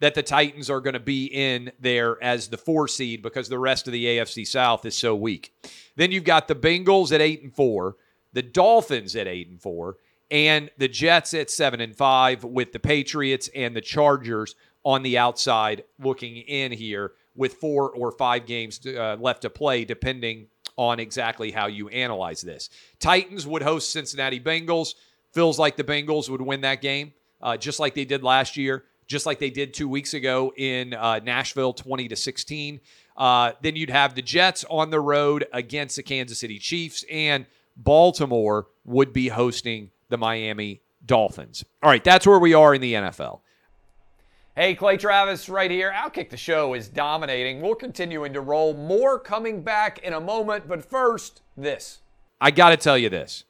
that 0.00 0.14
the 0.14 0.22
Titans 0.22 0.70
are 0.70 0.80
going 0.80 0.94
to 0.94 1.00
be 1.00 1.26
in 1.26 1.72
there 1.78 2.22
as 2.22 2.48
the 2.48 2.56
four 2.56 2.88
seed 2.88 3.22
because 3.22 3.48
the 3.48 3.58
rest 3.58 3.86
of 3.86 3.92
the 3.92 4.04
AFC 4.06 4.46
South 4.46 4.84
is 4.86 4.96
so 4.96 5.14
weak. 5.14 5.52
Then 5.96 6.10
you've 6.10 6.24
got 6.24 6.48
the 6.48 6.54
Bengals 6.54 7.12
at 7.12 7.20
eight 7.20 7.42
and 7.42 7.54
four 7.54 7.96
the 8.32 8.42
Dolphins 8.42 9.16
at 9.16 9.26
8 9.26 9.48
and 9.48 9.60
4 9.60 9.96
and 10.30 10.70
the 10.78 10.88
Jets 10.88 11.34
at 11.34 11.50
7 11.50 11.80
and 11.80 11.96
5 11.96 12.44
with 12.44 12.72
the 12.72 12.78
Patriots 12.78 13.50
and 13.54 13.74
the 13.74 13.80
Chargers 13.80 14.54
on 14.84 15.02
the 15.02 15.18
outside 15.18 15.84
looking 15.98 16.36
in 16.36 16.72
here 16.72 17.12
with 17.34 17.54
4 17.54 17.90
or 17.90 18.12
5 18.12 18.46
games 18.46 18.80
uh, 18.86 19.16
left 19.20 19.42
to 19.42 19.50
play 19.50 19.84
depending 19.84 20.46
on 20.80 20.98
exactly 20.98 21.50
how 21.50 21.66
you 21.66 21.90
analyze 21.90 22.40
this. 22.40 22.70
Titans 23.00 23.46
would 23.46 23.60
host 23.60 23.90
Cincinnati 23.90 24.40
Bengals. 24.40 24.94
Feels 25.34 25.58
like 25.58 25.76
the 25.76 25.84
Bengals 25.84 26.30
would 26.30 26.40
win 26.40 26.62
that 26.62 26.80
game, 26.80 27.12
uh, 27.42 27.58
just 27.58 27.80
like 27.80 27.94
they 27.94 28.06
did 28.06 28.22
last 28.22 28.56
year, 28.56 28.84
just 29.06 29.26
like 29.26 29.38
they 29.38 29.50
did 29.50 29.74
two 29.74 29.90
weeks 29.90 30.14
ago 30.14 30.54
in 30.56 30.94
uh, 30.94 31.20
Nashville, 31.22 31.74
20 31.74 32.08
to 32.08 32.16
16. 32.16 32.80
Uh, 33.14 33.52
then 33.60 33.76
you'd 33.76 33.90
have 33.90 34.14
the 34.14 34.22
Jets 34.22 34.64
on 34.70 34.88
the 34.88 35.00
road 35.00 35.46
against 35.52 35.96
the 35.96 36.02
Kansas 36.02 36.38
City 36.38 36.58
Chiefs, 36.58 37.04
and 37.10 37.44
Baltimore 37.76 38.68
would 38.86 39.12
be 39.12 39.28
hosting 39.28 39.90
the 40.08 40.16
Miami 40.16 40.80
Dolphins. 41.04 41.62
All 41.82 41.90
right, 41.90 42.02
that's 42.02 42.26
where 42.26 42.38
we 42.38 42.54
are 42.54 42.74
in 42.74 42.80
the 42.80 42.94
NFL. 42.94 43.40
Hey, 44.60 44.74
Clay 44.74 44.98
Travis 44.98 45.48
right 45.48 45.70
here. 45.70 45.90
Outkick 45.90 46.28
the 46.28 46.36
show 46.36 46.74
is 46.74 46.86
dominating. 46.86 47.62
We're 47.62 47.74
continuing 47.74 48.34
to 48.34 48.42
roll. 48.42 48.74
More 48.74 49.18
coming 49.18 49.62
back 49.62 50.00
in 50.00 50.12
a 50.12 50.20
moment, 50.20 50.68
but 50.68 50.84
first, 50.84 51.40
this. 51.56 52.00
I 52.42 52.50
got 52.50 52.68
to 52.68 52.76
tell 52.76 52.98
you 52.98 53.08
this 53.08 53.44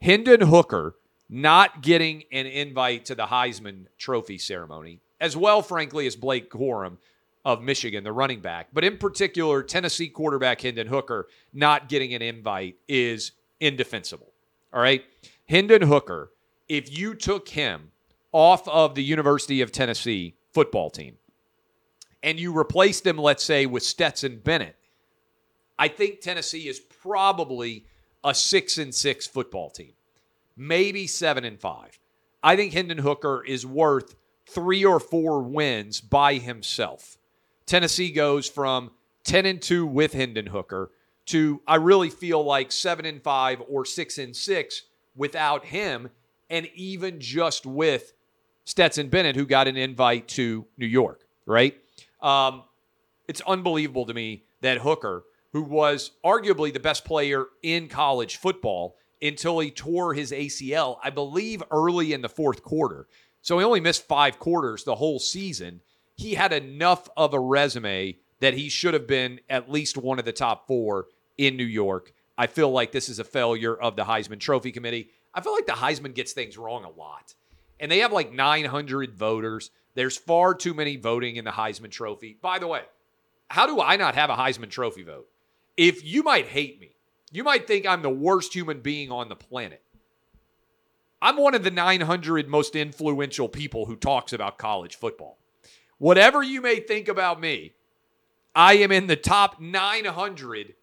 Hendon 0.00 0.42
Hooker 0.42 0.94
not 1.28 1.82
getting 1.82 2.22
an 2.30 2.46
invite 2.46 3.06
to 3.06 3.16
the 3.16 3.26
Heisman 3.26 3.86
Trophy 3.98 4.38
ceremony, 4.38 5.00
as 5.20 5.36
well, 5.36 5.62
frankly, 5.62 6.06
as 6.06 6.14
Blake 6.14 6.48
Corum 6.48 6.98
of 7.44 7.60
Michigan, 7.60 8.04
the 8.04 8.12
running 8.12 8.38
back, 8.38 8.68
but 8.72 8.84
in 8.84 8.98
particular, 8.98 9.64
Tennessee 9.64 10.06
quarterback 10.06 10.60
Hendon 10.60 10.86
Hooker 10.86 11.26
not 11.52 11.88
getting 11.88 12.14
an 12.14 12.22
invite 12.22 12.76
is 12.86 13.32
indefensible. 13.58 14.32
All 14.72 14.80
right. 14.80 15.02
Hendon 15.48 15.82
Hooker, 15.82 16.30
if 16.68 16.96
you 16.96 17.16
took 17.16 17.48
him 17.48 17.90
off 18.30 18.68
of 18.68 18.94
the 18.94 19.02
University 19.02 19.60
of 19.60 19.72
Tennessee 19.72 20.36
football 20.52 20.90
team 20.90 21.16
and 22.22 22.38
you 22.38 22.56
replace 22.56 23.00
them, 23.00 23.16
let's 23.16 23.42
say, 23.42 23.66
with 23.66 23.82
Stetson 23.82 24.40
Bennett, 24.42 24.76
I 25.78 25.88
think 25.88 26.20
Tennessee 26.20 26.68
is 26.68 26.78
probably 26.78 27.86
a 28.22 28.34
six 28.34 28.78
and 28.78 28.94
six 28.94 29.26
football 29.26 29.70
team, 29.70 29.94
maybe 30.56 31.06
seven 31.06 31.44
and 31.44 31.58
five. 31.58 31.98
I 32.42 32.56
think 32.56 32.72
Hendon 32.72 32.98
Hooker 32.98 33.44
is 33.44 33.66
worth 33.66 34.14
three 34.46 34.84
or 34.84 35.00
four 35.00 35.42
wins 35.42 36.00
by 36.00 36.34
himself. 36.34 37.18
Tennessee 37.66 38.10
goes 38.10 38.48
from 38.48 38.90
10 39.24 39.46
and 39.46 39.62
2 39.62 39.86
with 39.86 40.12
Hendon 40.12 40.46
Hooker 40.46 40.90
to 41.26 41.60
I 41.66 41.76
really 41.76 42.10
feel 42.10 42.42
like 42.44 42.72
seven 42.72 43.04
and 43.06 43.22
five 43.22 43.62
or 43.68 43.84
six 43.84 44.18
and 44.18 44.34
six 44.34 44.82
without 45.14 45.64
him, 45.66 46.10
and 46.50 46.68
even 46.74 47.20
just 47.20 47.64
with 47.64 48.12
Stetson 48.64 49.08
Bennett, 49.08 49.36
who 49.36 49.46
got 49.46 49.68
an 49.68 49.76
invite 49.76 50.28
to 50.28 50.66
New 50.76 50.86
York, 50.86 51.24
right? 51.46 51.76
Um, 52.20 52.62
it's 53.28 53.40
unbelievable 53.42 54.06
to 54.06 54.14
me 54.14 54.44
that 54.60 54.78
Hooker, 54.78 55.24
who 55.52 55.62
was 55.62 56.12
arguably 56.24 56.72
the 56.72 56.80
best 56.80 57.04
player 57.04 57.46
in 57.62 57.88
college 57.88 58.36
football 58.36 58.96
until 59.20 59.58
he 59.60 59.70
tore 59.70 60.14
his 60.14 60.32
ACL, 60.32 60.98
I 61.02 61.10
believe 61.10 61.62
early 61.70 62.12
in 62.12 62.22
the 62.22 62.28
fourth 62.28 62.62
quarter. 62.62 63.06
So 63.40 63.58
he 63.58 63.64
only 63.64 63.80
missed 63.80 64.06
five 64.06 64.38
quarters 64.38 64.84
the 64.84 64.94
whole 64.94 65.18
season. 65.18 65.80
He 66.14 66.34
had 66.34 66.52
enough 66.52 67.08
of 67.16 67.34
a 67.34 67.40
resume 67.40 68.16
that 68.40 68.54
he 68.54 68.68
should 68.68 68.94
have 68.94 69.06
been 69.06 69.40
at 69.48 69.70
least 69.70 69.96
one 69.96 70.18
of 70.18 70.24
the 70.24 70.32
top 70.32 70.66
four 70.66 71.06
in 71.38 71.56
New 71.56 71.64
York. 71.64 72.12
I 72.36 72.46
feel 72.46 72.70
like 72.70 72.92
this 72.92 73.08
is 73.08 73.18
a 73.18 73.24
failure 73.24 73.74
of 73.74 73.96
the 73.96 74.04
Heisman 74.04 74.40
Trophy 74.40 74.72
Committee. 74.72 75.10
I 75.34 75.40
feel 75.40 75.52
like 75.52 75.66
the 75.66 75.72
Heisman 75.72 76.14
gets 76.14 76.32
things 76.32 76.58
wrong 76.58 76.84
a 76.84 76.90
lot. 76.90 77.34
And 77.82 77.90
they 77.90 77.98
have 77.98 78.12
like 78.12 78.32
900 78.32 79.12
voters. 79.12 79.70
There's 79.94 80.16
far 80.16 80.54
too 80.54 80.72
many 80.72 80.96
voting 80.96 81.36
in 81.36 81.44
the 81.44 81.50
Heisman 81.50 81.90
Trophy. 81.90 82.38
By 82.40 82.60
the 82.60 82.68
way, 82.68 82.82
how 83.48 83.66
do 83.66 83.80
I 83.82 83.96
not 83.96 84.14
have 84.14 84.30
a 84.30 84.36
Heisman 84.36 84.70
Trophy 84.70 85.02
vote? 85.02 85.28
If 85.76 86.04
you 86.04 86.22
might 86.22 86.46
hate 86.46 86.80
me, 86.80 86.94
you 87.32 87.42
might 87.42 87.66
think 87.66 87.84
I'm 87.84 88.02
the 88.02 88.08
worst 88.08 88.54
human 88.54 88.80
being 88.80 89.10
on 89.10 89.28
the 89.28 89.36
planet. 89.36 89.82
I'm 91.20 91.36
one 91.36 91.54
of 91.54 91.64
the 91.64 91.70
900 91.70 92.48
most 92.48 92.76
influential 92.76 93.48
people 93.48 93.86
who 93.86 93.96
talks 93.96 94.32
about 94.32 94.58
college 94.58 94.96
football. 94.96 95.38
Whatever 95.98 96.42
you 96.42 96.60
may 96.60 96.78
think 96.78 97.08
about 97.08 97.40
me, 97.40 97.72
I 98.54 98.74
am 98.74 98.92
in 98.92 99.08
the 99.08 99.16
top 99.16 99.60
900 99.60 100.74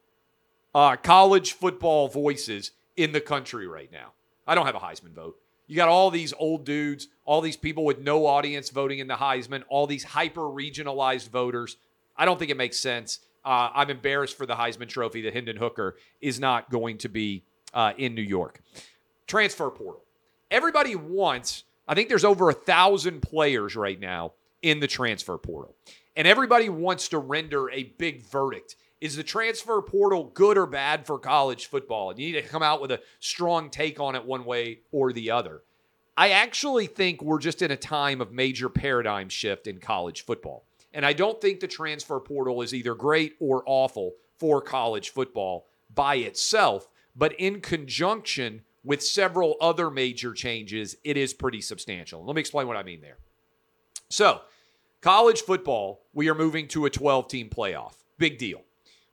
uh, 0.76 0.96
college 0.98 1.54
football 1.54 2.10
voices 2.10 2.72
in 2.98 3.14
the 3.14 3.22
country 3.22 3.68
right 3.68 3.92
now. 3.92 4.12
I 4.46 4.56
don't 4.56 4.66
have 4.66 4.76
a 4.76 4.80
Heisman 4.80 5.14
vote. 5.14 5.38
You 5.70 5.76
got 5.76 5.88
all 5.88 6.10
these 6.10 6.34
old 6.40 6.66
dudes, 6.66 7.10
all 7.26 7.42
these 7.42 7.56
people 7.56 7.86
with 7.86 8.00
no 8.00 8.26
audience 8.26 8.72
voting 8.72 8.98
in 8.98 9.08
the 9.08 9.14
Heisman, 9.14 9.62
all 9.70 9.86
these 9.86 10.04
hyper 10.04 10.42
regionalized 10.42 11.30
voters. 11.30 11.78
I 12.18 12.26
don't 12.26 12.40
think 12.40 12.50
it 12.50 12.58
makes 12.58 12.80
sense. 12.80 13.20
Uh, 13.46 13.70
I'm 13.76 13.92
embarrassed 13.92 14.36
for 14.36 14.48
the 14.48 14.56
Heisman 14.56 14.90
Trophy 14.90 15.22
that 15.22 15.34
Hendon 15.36 15.58
Hooker 15.58 15.96
is 16.22 16.40
not 16.40 16.72
going 16.72 16.98
to 16.98 17.08
be 17.08 17.44
uh, 17.72 17.94
in 18.00 18.16
New 18.16 18.24
York. 18.24 18.62
Transfer 19.28 19.70
portal. 19.70 20.02
Everybody 20.50 20.96
wants, 20.96 21.66
I 21.88 21.94
think 21.94 22.10
there's 22.10 22.26
over 22.26 22.50
a 22.50 22.54
thousand 22.54 23.22
players 23.22 23.76
right 23.76 24.00
now 24.00 24.34
in 24.64 24.80
the 24.80 24.88
transfer 24.88 25.38
portal. 25.38 25.76
And 26.16 26.28
everybody 26.28 26.70
wants 26.70 27.10
to 27.10 27.20
render 27.20 27.70
a 27.70 27.84
big 27.84 28.24
verdict. 28.24 28.76
Is 29.02 29.16
the 29.16 29.24
transfer 29.24 29.82
portal 29.82 30.26
good 30.34 30.58
or 30.58 30.66
bad 30.66 31.06
for 31.06 31.18
college 31.18 31.68
football? 31.68 32.10
And 32.10 32.20
you 32.20 32.28
need 32.34 32.42
to 32.42 32.48
come 32.48 32.64
out 32.64 32.82
with 32.82 32.92
a 32.92 33.02
strong 33.20 33.70
take 33.70 34.00
on 34.00 34.16
it 34.16 34.26
one 34.26 34.44
way 34.44 34.82
or 34.92 35.14
the 35.14 35.32
other. 35.32 35.62
I 36.18 36.32
actually 36.32 36.88
think 36.88 37.22
we're 37.22 37.40
just 37.40 37.62
in 37.62 37.72
a 37.72 37.78
time 37.78 38.20
of 38.20 38.34
major 38.34 38.68
paradigm 38.68 39.30
shift 39.30 39.68
in 39.68 39.80
college 39.80 40.26
football. 40.26 40.66
And 40.94 41.06
I 41.06 41.14
don't 41.14 41.40
think 41.40 41.60
the 41.60 41.68
transfer 41.68 42.20
portal 42.20 42.62
is 42.62 42.74
either 42.74 42.94
great 42.94 43.36
or 43.40 43.64
awful 43.66 44.16
for 44.38 44.62
college 44.62 45.12
football 45.12 45.68
by 45.94 46.16
itself, 46.16 46.90
but 47.16 47.34
in 47.40 47.62
conjunction 47.62 48.64
with 48.84 49.02
several 49.02 49.56
other 49.62 49.90
major 49.90 50.34
changes, 50.34 50.98
it 51.04 51.16
is 51.16 51.34
pretty 51.34 51.62
substantial. 51.62 52.26
Let 52.26 52.36
me 52.36 52.40
explain 52.42 52.68
what 52.68 52.78
I 52.78 52.84
mean 52.84 53.02
there. 53.02 53.18
So, 54.10 54.42
college 55.02 55.42
football, 55.42 56.02
we 56.14 56.30
are 56.30 56.36
moving 56.36 56.68
to 56.70 56.86
a 56.86 56.90
12 56.90 57.28
team 57.28 57.50
playoff. 57.50 57.94
Big 58.18 58.38
deal. 58.38 58.64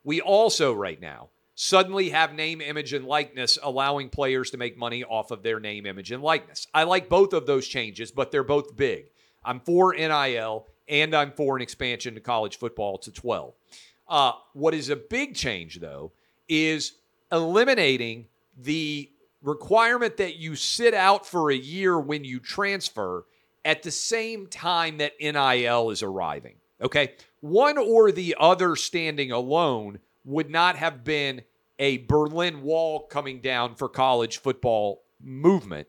We 0.07 0.21
also, 0.21 0.73
right 0.73 1.01
now, 1.01 1.31
suddenly 1.57 2.11
have 2.11 2.33
name, 2.33 2.61
image, 2.61 2.93
and 2.93 3.05
likeness, 3.05 3.59
allowing 3.61 4.09
players 4.09 4.53
to 4.53 4.57
make 4.57 4.79
money 4.79 5.03
off 5.03 5.33
of 5.33 5.43
their 5.43 5.59
name, 5.59 5.85
image, 5.85 6.13
and 6.13 6.23
likeness. 6.23 6.69
I 6.73 6.85
like 6.85 7.09
both 7.09 7.33
of 7.33 7.45
those 7.45 7.67
changes, 7.67 8.13
but 8.13 8.31
they're 8.31 8.45
both 8.45 8.77
big. 8.77 9.11
I'm 9.45 9.59
for 9.59 9.93
NIL 9.95 10.69
and 10.87 11.13
I'm 11.13 11.33
for 11.33 11.57
an 11.57 11.63
expansion 11.63 12.15
to 12.15 12.21
college 12.21 12.57
football 12.57 12.99
to 12.99 13.11
12. 13.11 13.53
Uh, 14.09 14.33
what 14.53 14.75
is 14.75 14.91
a 14.91 14.97
big 14.97 15.35
change, 15.35 15.81
though, 15.81 16.13
is 16.49 16.93
eliminating 17.33 18.27
the 18.57 19.11
requirement 19.43 20.19
that 20.19 20.37
you 20.37 20.55
sit 20.55 20.95
out 20.95 21.27
for 21.27 21.51
a 21.51 21.57
year 21.57 21.99
when 21.99 22.23
you 22.23 22.39
transfer 22.39 23.25
at 23.65 23.83
the 23.83 23.91
same 23.91 24.47
time 24.47 24.99
that 24.99 25.15
NIL 25.21 25.91
is 25.91 26.05
arriving. 26.05 26.55
Okay. 26.81 27.15
One 27.47 27.79
or 27.79 28.11
the 28.11 28.35
other 28.41 28.75
standing 28.75 29.31
alone 29.31 30.01
would 30.25 30.51
not 30.51 30.77
have 30.77 31.05
been 31.05 31.43
a 31.79 31.99
Berlin 31.99 32.63
Wall 32.63 33.07
coming 33.07 33.41
down 33.41 33.77
for 33.77 33.89
college 33.89 34.39
football 34.39 35.05
movement. 35.21 35.87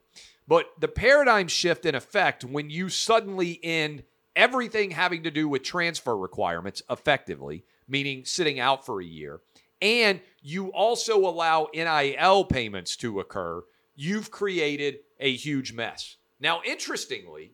But 0.47 0.67
the 0.79 0.87
paradigm 0.87 1.47
shift 1.47 1.85
in 1.85 1.95
effect 1.95 2.45
when 2.45 2.69
you 2.69 2.89
suddenly 2.89 3.59
end 3.63 4.03
everything 4.35 4.91
having 4.91 5.23
to 5.23 5.31
do 5.31 5.49
with 5.49 5.63
transfer 5.63 6.15
requirements 6.15 6.83
effectively, 6.89 7.65
meaning 7.87 8.23
sitting 8.23 8.59
out 8.59 8.85
for 8.85 9.01
a 9.01 9.05
year, 9.05 9.41
and 9.81 10.21
you 10.41 10.71
also 10.73 11.17
allow 11.19 11.69
NIL 11.73 12.45
payments 12.45 12.95
to 12.97 13.19
occur, 13.19 13.63
you've 13.95 14.29
created 14.29 14.99
a 15.19 15.35
huge 15.35 15.73
mess. 15.73 16.17
Now, 16.39 16.61
interestingly, 16.63 17.53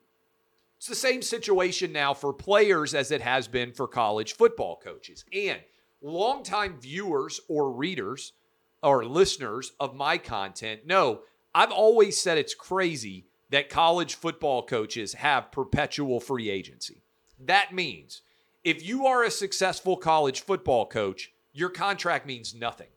it's 0.84 0.90
the 0.90 0.96
same 0.96 1.22
situation 1.22 1.94
now 1.94 2.14
for 2.14 2.34
players 2.34 2.94
as 2.94 3.10
it 3.10 3.22
has 3.22 3.48
been 3.48 3.72
for 3.72 3.88
college 3.88 4.34
football 4.34 4.78
coaches. 4.84 5.24
And 5.32 5.62
longtime 6.02 6.78
viewers 6.78 7.40
or 7.48 7.72
readers 7.72 8.34
or 8.82 9.06
listeners 9.06 9.72
of 9.80 9.96
my 9.96 10.18
content 10.18 10.86
know 10.86 11.22
I've 11.56 11.72
always 11.72 12.20
said 12.20 12.38
it's 12.38 12.54
crazy 12.54 13.28
that 13.50 13.70
college 13.70 14.16
football 14.16 14.62
coaches 14.62 15.14
have 15.14 15.54
perpetual 15.54 16.20
free 16.20 16.50
agency. 16.50 17.02
That 17.40 17.74
means 17.74 18.22
if 18.66 18.86
you 18.86 19.06
are 19.06 19.24
a 19.24 19.32
successful 19.32 19.96
college 19.96 20.42
football 20.42 20.86
coach, 20.86 21.32
your 21.54 21.70
contract 21.70 22.26
means 22.26 22.54
nothing. 22.54 22.90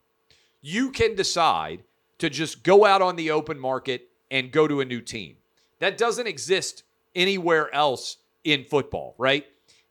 You 0.59 0.91
can 0.91 1.15
decide 1.15 1.85
to 2.17 2.29
just 2.29 2.63
go 2.63 2.83
out 2.83 3.01
on 3.01 3.15
the 3.15 3.31
open 3.31 3.57
market 3.57 4.09
and 4.29 4.51
go 4.51 4.67
to 4.67 4.81
a 4.81 4.85
new 4.85 4.99
team. 4.99 5.37
That 5.79 5.97
doesn't 5.97 6.27
exist 6.27 6.83
anywhere 7.17 7.73
else 7.73 8.17
in 8.45 8.63
football, 8.63 9.15
right? 9.17 9.45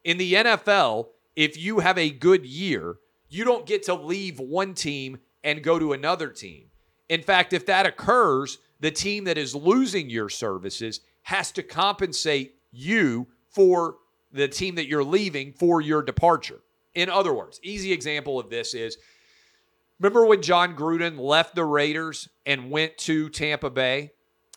In 0.04 0.16
the 0.16 0.33
NFL, 0.33 1.09
if 1.35 1.59
you 1.59 1.80
have 1.80 1.99
a 1.99 2.09
good 2.09 2.47
year, 2.47 2.97
you 3.28 3.45
don't 3.45 3.66
get 3.66 3.83
to 3.85 3.95
leave 3.95 4.38
one 4.38 4.73
team 4.73 5.18
and 5.45 5.62
go 5.62 5.78
to 5.78 5.92
another 5.92 6.28
team. 6.28 6.71
In 7.09 7.23
fact, 7.23 7.52
if 7.52 7.66
that 7.66 7.85
occurs, 7.85 8.59
the 8.80 8.90
team 8.90 9.25
that 9.25 9.37
is 9.37 9.54
losing 9.54 10.09
your 10.09 10.28
services 10.28 11.00
has 11.23 11.50
to 11.52 11.62
compensate 11.62 12.54
you 12.73 13.26
for 13.50 13.97
the 14.33 14.49
team 14.49 14.75
that 14.76 14.87
you're 14.87 15.04
leaving 15.04 15.52
for 15.52 15.80
your 15.80 16.02
departure. 16.02 16.61
In 16.95 17.11
other 17.11 17.33
words, 17.33 17.61
easy 17.62 17.92
example 17.92 18.38
of 18.38 18.49
this 18.50 18.75
is 18.75 18.97
remember 20.00 20.25
when 20.25 20.42
Jon 20.42 20.76
Gruden 20.76 21.18
left 21.18 21.54
the 21.54 21.64
Raiders 21.64 22.28
and 22.45 22.71
went 22.71 22.97
to 22.99 23.28
Tampa 23.28 23.71
Bay? 23.71 24.12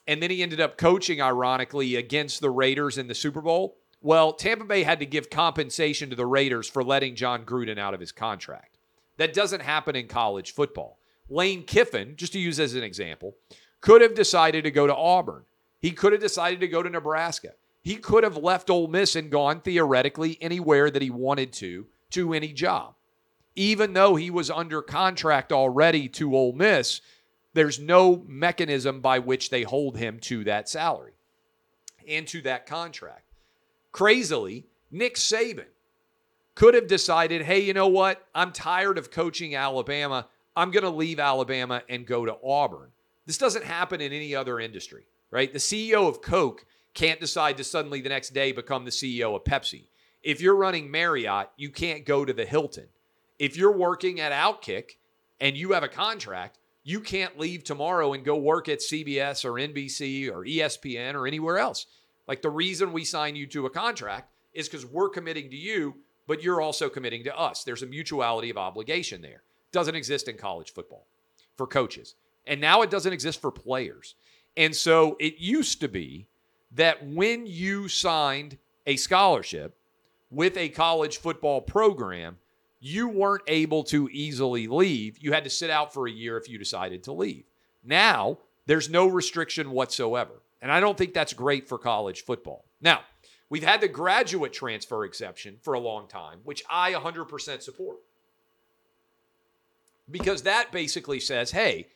And 0.08 0.22
then 0.22 0.32
he 0.32 0.41
ended 0.41 0.60
up 0.60 0.77
coaching, 0.77 1.22
ironically, 1.22 1.96
against 1.96 2.41
the 2.41 2.50
Raiders 2.50 2.98
in 2.98 3.08
the 3.08 3.15
Super 3.15 3.41
Bowl. 3.41 3.77
Well, 4.01 4.34
Tampa 4.34 4.65
Bay 4.65 4.84
had 4.84 5.00
to 5.00 5.06
give 5.06 5.29
compensation 5.29 6.10
to 6.10 6.15
the 6.15 6.25
Raiders 6.25 6.70
for 6.70 6.84
letting 6.84 7.15
Jon 7.15 7.46
Gruden 7.46 7.77
out 7.77 7.94
of 7.94 8.00
his 8.00 8.12
contract. 8.12 8.77
That 9.18 9.34
doesn't 9.34 9.62
happen 9.62 9.96
in 9.96 10.07
college 10.07 10.53
football. 10.53 10.98
Lane 11.29 11.64
Kiffin, 11.64 12.16
just 12.16 12.33
to 12.33 12.40
use 12.40 12.59
as 12.59 12.74
an 12.75 12.83
example, 12.83 13.35
could 13.81 14.01
have 14.01 14.16
decided 14.16 14.64
to 14.64 14.72
go 14.72 14.88
to 14.88 14.96
Auburn. 14.96 15.44
He 15.79 15.92
could 15.92 16.14
have 16.14 16.22
decided 16.22 16.59
to 16.62 16.68
go 16.68 16.81
to 16.81 16.90
Nebraska. 16.90 17.53
He 17.81 17.96
could 17.96 18.24
have 18.24 18.38
left 18.38 18.70
Ole 18.70 18.88
Miss 18.88 19.16
and 19.16 19.29
gone 19.29 19.62
theoretically 19.62 20.38
anywhere 20.42 20.90
that 20.90 21.01
he 21.01 21.09
wanted 21.09 21.53
to, 21.53 21.88
to 22.12 22.33
any 22.33 22.53
job. 22.53 22.96
Even 23.55 23.94
though 23.94 24.16
he 24.16 24.29
was 24.29 24.50
under 24.50 24.81
contract 24.81 25.51
already 25.51 26.07
to 26.09 26.35
Ole 26.35 26.53
Miss, 26.53 27.01
there's 27.53 27.79
no 27.79 28.24
mechanism 28.27 29.01
by 29.01 29.20
which 29.20 29.50
they 29.50 29.64
hold 29.64 29.98
him 29.98 30.20
to 30.20 30.44
that 30.44 30.70
salary 30.70 31.14
and 32.07 32.27
to 32.27 32.42
that 32.42 32.66
contract. 32.66 33.25
Crazily, 33.92 34.68
Nick 34.92 35.16
Saban 35.16 35.66
could 36.55 36.74
have 36.74 36.88
decided, 36.88 37.44
hey, 37.44 37.59
you 37.59 37.74
know 37.74 37.88
what? 37.88 38.25
I'm 38.35 38.51
tired 38.51 38.98
of 38.98 39.12
coaching 39.12 39.55
Alabama. 39.55 40.27
I'm 40.55 40.72
going 40.72 40.83
to 40.83 40.90
leave 40.90 41.20
Alabama 41.20 41.83
and 41.88 42.05
go 42.05 42.25
to 42.25 42.38
Auburn. 42.44 42.90
This 43.25 43.38
doesn't 43.38 43.64
happen 43.64 44.01
in 44.01 44.12
any 44.12 44.35
other 44.35 44.59
industry, 44.59 45.05
right? 45.31 45.51
The 45.51 45.59
CEO 45.59 46.07
of 46.07 46.22
Coke 46.22 46.66
can't 46.94 47.20
decide 47.20 47.57
to 47.57 47.64
suddenly 47.64 48.01
the 48.01 48.09
next 48.09 48.33
day 48.33 48.51
become 48.51 48.85
the 48.85 48.92
CEO 48.92 49.35
of 49.35 49.44
Pepsi. 49.44 49.85
If 50.22 50.42
you're 50.42 50.55
running 50.55 50.92
Marriott, 50.92 51.50
you 51.55 51.70
can't 51.70 52.05
go 52.05 52.25
to 52.25 52.33
the 52.33 52.46
Hilton. 52.46 52.88
If 53.38 53.55
you're 53.55 53.72
working 53.72 54.20
at 54.20 54.33
Outkick 54.33 54.98
and 55.40 55.55
you 55.55 55.72
have 55.72 55.83
a 55.83 55.88
contract, 55.88 56.59
you 56.83 57.01
can't 57.01 57.39
leave 57.39 57.63
tomorrow 57.63 58.13
and 58.13 58.24
go 58.24 58.35
work 58.37 58.70
at 58.70 58.79
CBS 58.79 59.46
or 59.46 59.53
NBC 59.53 60.31
or 60.31 60.46
ESPN 60.46 61.13
or 61.13 61.27
anywhere 61.27 61.59
else. 61.59 61.85
Like 62.27 62.42
the 62.42 62.50
reason 62.50 62.94
we 62.94 63.03
sign 63.03 63.35
you 63.35 63.48
to 63.48 63.65
a 63.65 63.70
contract 63.70 64.31
is 64.53 64.68
because 64.68 64.85
we're 64.85 65.09
committing 65.09 65.50
to 65.50 65.55
you, 65.55 65.96
but 66.27 66.44
you're 66.44 66.61
also 66.61 66.89
committing 66.89 67.24
to 67.25 67.37
us. 67.37 67.63
There's 67.63 67.83
a 67.83 67.87
mutuality 67.87 68.50
of 68.50 68.57
obligation 68.57 69.22
there. 69.22 69.44
Doesn't 69.72 69.96
exist 69.96 70.27
in 70.27 70.37
college 70.37 70.74
football 70.74 71.05
for 71.57 71.68
coaches. 71.68 72.15
And 72.48 72.61
now 72.61 72.81
it 72.81 72.89
doesn't 72.89 73.13
exist 73.13 73.42
for 73.42 73.51
players. 73.51 74.15
And 74.57 74.75
so 74.75 75.15
it 75.20 75.35
used 75.37 75.81
to 75.81 75.87
be 75.87 76.27
that 76.72 77.05
when 77.05 77.46
you 77.46 77.87
signed 77.87 78.57
a 78.85 78.96
scholarship 78.96 79.75
with 80.31 80.57
a 80.57 80.70
college 80.70 81.18
football 81.18 81.61
program, 81.61 82.37
you 82.79 83.07
weren't 83.07 83.44
able 83.48 83.83
to 83.85 84.09
easily 84.11 84.68
leave. 84.68 85.18
You 85.20 85.33
had 85.33 85.44
to 85.44 85.50
sit 85.50 85.70
out 85.70 85.94
for 85.94 86.07
a 86.07 86.11
year 86.11 86.37
if 86.37 86.50
you 86.50 86.57
decided 86.57 87.03
to 87.03 87.13
leave. 87.13 87.44
Now, 87.83 88.37
there's 88.65 88.89
no 88.89 89.07
restriction 89.07 89.72
whatsoever. 89.72 90.42
And 90.61 90.72
I 90.72 90.79
don't 90.79 90.98
think 90.98 91.13
that's 91.13 91.33
great 91.33 91.68
for 91.68 91.77
college 91.77 92.24
football. 92.24 92.65
Now, 92.81 93.01
we've 93.50 93.63
had 93.63 93.81
the 93.81 93.87
graduate 93.87 94.53
transfer 94.53 95.05
exception 95.05 95.57
for 95.61 95.74
a 95.74 95.79
long 95.79 96.07
time, 96.07 96.39
which 96.44 96.63
I 96.70 96.94
100% 96.94 97.61
support. 97.61 97.98
Because 100.11 100.44
that 100.44 100.72
basically 100.72 101.20
says, 101.20 101.51
hey, 101.51 101.87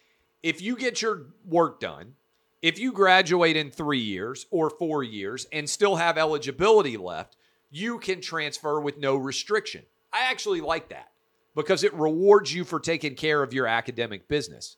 if 0.41 0.62
you 0.62 0.76
get 0.76 1.02
your 1.02 1.28
work 1.46 1.80
done, 1.80 2.15
if 2.62 2.80
you 2.80 2.91
graduate 2.91 3.58
in 3.58 3.72
three 3.72 4.00
years 4.00 4.46
or 4.52 4.69
four 4.69 5.04
years 5.04 5.48
and 5.52 5.69
still 5.69 5.98
have 5.98 6.17
eligibility 6.17 6.96
left, 6.96 7.36
you 7.72 8.00
can 8.00 8.22
transfer 8.22 8.80
with 8.80 8.98
no 8.98 9.15
restriction. 9.15 9.84
I 10.13 10.30
actually 10.30 10.62
like 10.62 10.89
that 10.89 11.12
because 11.56 11.84
it 11.84 11.93
rewards 11.93 12.54
you 12.54 12.63
for 12.63 12.80
taking 12.80 13.15
care 13.15 13.43
of 13.43 13.54
your 13.54 13.67
academic 13.67 14.28
business. 14.28 14.78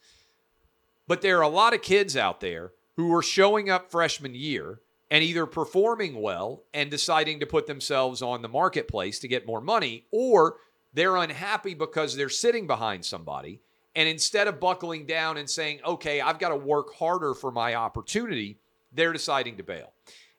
But 1.08 1.22
there 1.22 1.38
are 1.38 1.44
a 1.44 1.48
lot 1.48 1.74
of 1.74 1.82
kids 1.82 2.18
out 2.18 2.40
there 2.40 2.72
who 2.96 3.14
are 3.14 3.22
showing 3.22 3.70
up 3.70 3.92
freshman 3.92 4.34
year 4.34 4.80
and 5.12 5.24
either 5.24 5.46
performing 5.46 6.22
well 6.22 6.64
and 6.74 6.90
deciding 6.90 7.40
to 7.40 7.46
put 7.46 7.68
themselves 7.68 8.22
on 8.22 8.42
the 8.42 8.48
marketplace 8.48 9.20
to 9.20 9.28
get 9.28 9.46
more 9.46 9.62
money, 9.62 10.06
or 10.12 10.56
they're 10.94 11.18
unhappy 11.18 11.74
because 11.74 12.16
they're 12.16 12.30
sitting 12.30 12.66
behind 12.66 13.06
somebody 13.06 13.62
and 13.96 14.10
instead 14.10 14.48
of 14.48 14.60
buckling 14.60 15.06
down 15.06 15.38
and 15.38 15.50
saying, 15.50 15.80
okay, 15.86 16.20
I've 16.20 16.40
got 16.40 16.50
to 16.50 16.56
work 16.56 16.94
harder 16.96 17.34
for 17.34 17.52
my 17.52 17.76
opportunity, 17.76 18.60
they're 18.92 19.14
deciding 19.14 19.58
to 19.58 19.64
bail. 19.64 19.94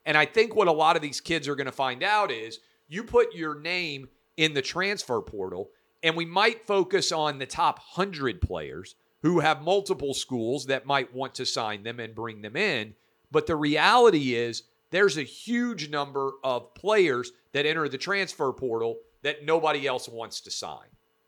And 0.05 0.15
I 0.15 0.25
think 0.25 0.55
what 0.55 0.67
a 0.67 0.71
lot 0.71 0.95
of 0.95 1.01
these 1.01 1.19
kids 1.19 1.47
are 1.47 1.55
going 1.55 1.65
to 1.65 1.71
find 1.71 2.03
out 2.03 2.31
is 2.31 2.59
you 2.87 3.03
put 3.03 3.33
your 3.33 3.59
name 3.59 4.09
in 4.37 4.53
the 4.53 4.61
transfer 4.61 5.21
portal, 5.21 5.71
and 6.03 6.15
we 6.15 6.25
might 6.25 6.65
focus 6.65 7.11
on 7.11 7.39
the 7.39 7.45
top 7.45 7.79
100 7.95 8.39
players 8.39 8.95
who 9.23 9.39
have 9.39 9.63
multiple 9.63 10.13
schools 10.13 10.67
that 10.67 10.85
might 10.85 11.13
want 11.13 11.35
to 11.35 11.45
sign 11.45 11.83
them 11.83 11.99
and 11.99 12.15
bring 12.15 12.41
them 12.41 12.55
in. 12.55 12.93
But 13.31 13.47
the 13.47 13.55
reality 13.55 14.35
is, 14.35 14.63
there's 14.91 15.17
a 15.17 15.23
huge 15.23 15.89
number 15.89 16.33
of 16.43 16.73
players 16.75 17.31
that 17.51 17.65
enter 17.65 17.89
the 17.89 17.97
transfer 17.97 18.53
portal 18.53 18.99
that 19.23 19.43
nobody 19.43 19.85
else 19.85 20.07
wants 20.07 20.39
to 20.41 20.51
sign, 20.51 20.87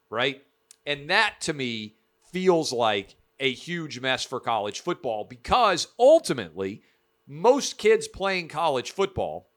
right? 0.10 0.44
And 0.86 1.10
that 1.10 1.36
to 1.42 1.54
me 1.54 1.96
feels 2.32 2.72
like 2.72 3.16
a 3.40 3.52
huge 3.52 4.00
mess 4.00 4.24
for 4.24 4.40
college 4.40 4.82
football 4.82 5.24
because 5.24 5.88
ultimately, 5.98 6.84
most 7.28 7.78
kids 7.78 8.08
playing 8.08 8.48
college 8.48 8.92
football 8.92 9.50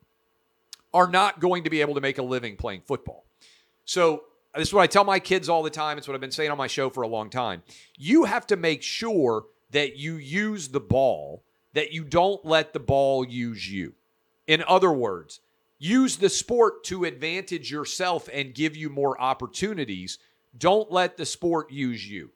are 0.95 1.09
not 1.09 1.41
going 1.41 1.65
to 1.65 1.71
be 1.71 1.81
able 1.81 1.95
to 1.95 2.01
make 2.01 2.19
a 2.19 2.23
living 2.23 2.57
playing 2.57 2.83
football. 2.87 3.25
So, 3.85 4.25
this 4.55 4.69
is 4.69 4.75
what 4.75 4.83
I 4.83 4.87
tell 4.87 5.05
my 5.05 5.19
kids 5.19 5.49
all 5.49 5.63
the 5.63 5.71
time. 5.71 5.97
It's 5.97 6.07
what 6.07 6.15
I've 6.15 6.21
been 6.21 6.31
saying 6.31 6.51
on 6.51 6.59
my 6.59 6.67
show 6.67 6.91
for 6.91 7.03
a 7.03 7.09
long 7.09 7.31
time. 7.31 7.63
You 7.97 8.25
have 8.25 8.47
to 8.49 8.57
make 8.57 8.83
sure 8.83 9.45
that 9.71 9.97
you 9.97 10.17
use 10.17 10.69
the 10.69 10.81
ball, 10.81 11.43
that 11.73 11.93
you 11.93 12.05
don't 12.05 12.45
let 12.45 12.75
the 12.75 12.81
ball 12.81 13.25
use 13.25 13.71
you. 13.71 13.95
In 14.47 14.63
other 14.69 14.93
words, 14.93 15.41
use 15.79 16.17
the 16.17 16.29
sport 16.29 16.85
to 16.85 17.05
advantage 17.05 17.71
yourself 17.71 18.29
and 18.31 18.55
give 18.55 18.77
you 18.77 18.91
more 18.91 19.19
opportunities. 19.21 20.19
Don't 20.59 20.93
let 20.93 21.17
the 21.17 21.25
sport 21.25 21.73
use 21.73 22.07
you. 22.07 22.31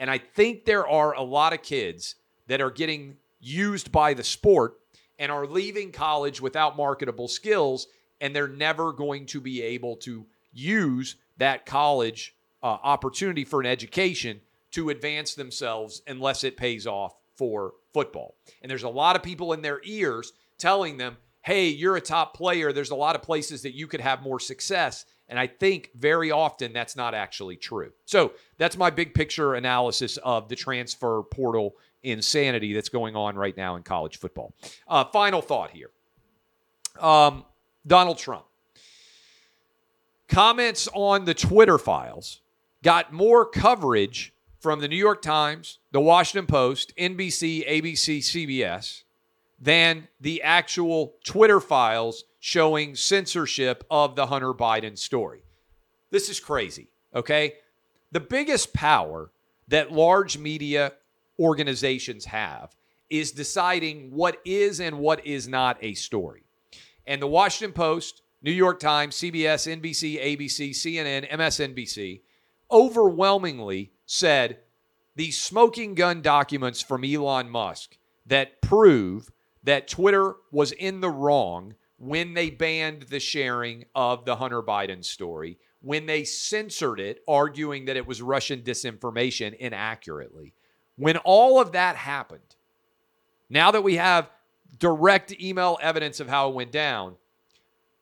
And 0.00 0.10
I 0.10 0.18
think 0.18 0.64
there 0.64 0.86
are 0.88 1.14
a 1.14 1.22
lot 1.22 1.52
of 1.52 1.62
kids 1.62 2.16
that 2.48 2.60
are 2.60 2.72
getting 2.72 3.16
used 3.40 3.92
by 3.92 4.14
the 4.14 4.24
sport 4.24 4.80
and 5.18 5.30
are 5.30 5.46
leaving 5.46 5.92
college 5.92 6.40
without 6.40 6.76
marketable 6.76 7.28
skills, 7.28 7.86
and 8.20 8.34
they're 8.34 8.48
never 8.48 8.92
going 8.92 9.26
to 9.26 9.40
be 9.40 9.62
able 9.62 9.94
to 9.96 10.26
use 10.52 11.16
that 11.38 11.66
college 11.66 12.34
uh, 12.62 12.66
opportunity 12.66 13.44
for 13.44 13.60
an 13.60 13.66
education 13.66 14.40
to 14.72 14.90
advance 14.90 15.34
themselves 15.34 16.02
unless 16.06 16.44
it 16.44 16.56
pays 16.56 16.86
off 16.86 17.16
for 17.34 17.74
football. 17.92 18.36
And 18.62 18.70
there's 18.70 18.82
a 18.82 18.88
lot 18.88 19.16
of 19.16 19.22
people 19.22 19.52
in 19.52 19.62
their 19.62 19.80
ears 19.84 20.32
telling 20.58 20.96
them, 20.96 21.16
hey, 21.42 21.68
you're 21.68 21.96
a 21.96 22.00
top 22.00 22.34
player. 22.36 22.72
There's 22.72 22.90
a 22.90 22.96
lot 22.96 23.16
of 23.16 23.22
places 23.22 23.62
that 23.62 23.74
you 23.74 23.86
could 23.86 24.00
have 24.00 24.22
more 24.22 24.38
success. 24.38 25.04
And 25.28 25.38
I 25.38 25.46
think 25.46 25.90
very 25.96 26.30
often 26.30 26.72
that's 26.72 26.94
not 26.94 27.14
actually 27.14 27.56
true. 27.56 27.92
So 28.04 28.32
that's 28.58 28.76
my 28.76 28.90
big 28.90 29.14
picture 29.14 29.54
analysis 29.54 30.18
of 30.18 30.48
the 30.48 30.56
transfer 30.56 31.22
portal 31.22 31.74
insanity 32.02 32.72
that's 32.72 32.88
going 32.88 33.16
on 33.16 33.36
right 33.36 33.56
now 33.56 33.76
in 33.76 33.82
college 33.82 34.18
football. 34.18 34.54
Uh, 34.86 35.04
final 35.04 35.40
thought 35.40 35.70
here 35.70 35.90
um, 37.00 37.44
Donald 37.86 38.18
Trump. 38.18 38.44
Comments 40.32 40.88
on 40.94 41.26
the 41.26 41.34
Twitter 41.34 41.76
files 41.76 42.40
got 42.82 43.12
more 43.12 43.44
coverage 43.44 44.32
from 44.60 44.80
the 44.80 44.88
New 44.88 44.96
York 44.96 45.20
Times, 45.20 45.78
the 45.90 46.00
Washington 46.00 46.46
Post, 46.46 46.96
NBC, 46.96 47.68
ABC, 47.68 48.20
CBS 48.20 49.02
than 49.60 50.08
the 50.22 50.40
actual 50.40 51.16
Twitter 51.22 51.60
files 51.60 52.24
showing 52.40 52.94
censorship 52.94 53.84
of 53.90 54.16
the 54.16 54.24
Hunter 54.24 54.54
Biden 54.54 54.96
story. 54.96 55.42
This 56.10 56.30
is 56.30 56.40
crazy, 56.40 56.88
okay? 57.14 57.56
The 58.12 58.20
biggest 58.20 58.72
power 58.72 59.32
that 59.68 59.92
large 59.92 60.38
media 60.38 60.94
organizations 61.38 62.24
have 62.24 62.74
is 63.10 63.32
deciding 63.32 64.10
what 64.10 64.40
is 64.46 64.80
and 64.80 64.98
what 64.98 65.26
is 65.26 65.46
not 65.46 65.76
a 65.82 65.92
story. 65.92 66.44
And 67.06 67.20
the 67.20 67.26
Washington 67.26 67.74
Post, 67.74 68.22
New 68.42 68.52
York 68.52 68.80
Times, 68.80 69.16
CBS, 69.16 69.80
NBC, 69.80 70.20
ABC, 70.20 70.70
CNN, 70.70 71.30
MSNBC 71.30 72.22
overwhelmingly 72.70 73.92
said 74.06 74.58
the 75.14 75.30
smoking 75.30 75.94
gun 75.94 76.22
documents 76.22 76.80
from 76.80 77.04
Elon 77.04 77.48
Musk 77.50 77.98
that 78.26 78.60
prove 78.60 79.30
that 79.62 79.86
Twitter 79.86 80.34
was 80.50 80.72
in 80.72 81.00
the 81.00 81.10
wrong 81.10 81.74
when 81.98 82.34
they 82.34 82.50
banned 82.50 83.02
the 83.02 83.20
sharing 83.20 83.84
of 83.94 84.24
the 84.24 84.36
Hunter 84.36 84.62
Biden 84.62 85.04
story, 85.04 85.58
when 85.80 86.06
they 86.06 86.24
censored 86.24 86.98
it, 86.98 87.22
arguing 87.28 87.84
that 87.84 87.96
it 87.96 88.06
was 88.06 88.20
Russian 88.20 88.62
disinformation 88.62 89.56
inaccurately. 89.56 90.54
When 90.96 91.16
all 91.18 91.60
of 91.60 91.72
that 91.72 91.94
happened, 91.94 92.56
now 93.48 93.70
that 93.70 93.84
we 93.84 93.96
have 93.96 94.30
direct 94.78 95.40
email 95.40 95.78
evidence 95.80 96.18
of 96.18 96.28
how 96.28 96.48
it 96.48 96.54
went 96.54 96.72
down, 96.72 97.16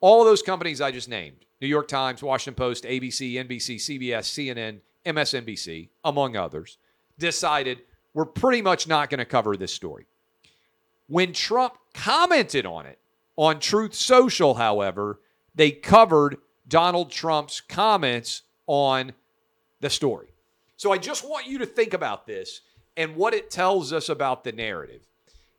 all 0.01 0.25
those 0.25 0.41
companies 0.41 0.81
I 0.81 0.91
just 0.91 1.07
named 1.07 1.45
New 1.61 1.67
York 1.67 1.87
Times, 1.87 2.21
Washington 2.21 2.55
Post, 2.55 2.83
ABC, 2.83 3.33
NBC, 3.33 3.75
CBS, 3.75 4.53
CNN, 4.55 4.79
MSNBC, 5.05 5.89
among 6.03 6.35
others 6.35 6.77
decided 7.17 7.81
we're 8.13 8.25
pretty 8.25 8.61
much 8.61 8.87
not 8.87 9.09
going 9.09 9.19
to 9.19 9.25
cover 9.25 9.55
this 9.55 9.73
story. 9.73 10.05
When 11.07 11.33
Trump 11.33 11.75
commented 11.93 12.65
on 12.65 12.85
it 12.85 12.99
on 13.37 13.59
Truth 13.59 13.93
Social, 13.93 14.55
however, 14.55 15.19
they 15.55 15.71
covered 15.71 16.37
Donald 16.67 17.11
Trump's 17.11 17.61
comments 17.61 18.43
on 18.67 19.13
the 19.81 19.89
story. 19.89 20.29
So 20.77 20.91
I 20.91 20.97
just 20.97 21.27
want 21.27 21.47
you 21.47 21.59
to 21.59 21.65
think 21.65 21.93
about 21.93 22.25
this 22.25 22.61
and 22.97 23.15
what 23.15 23.33
it 23.33 23.51
tells 23.51 23.93
us 23.93 24.09
about 24.09 24.43
the 24.43 24.51
narrative. 24.51 25.07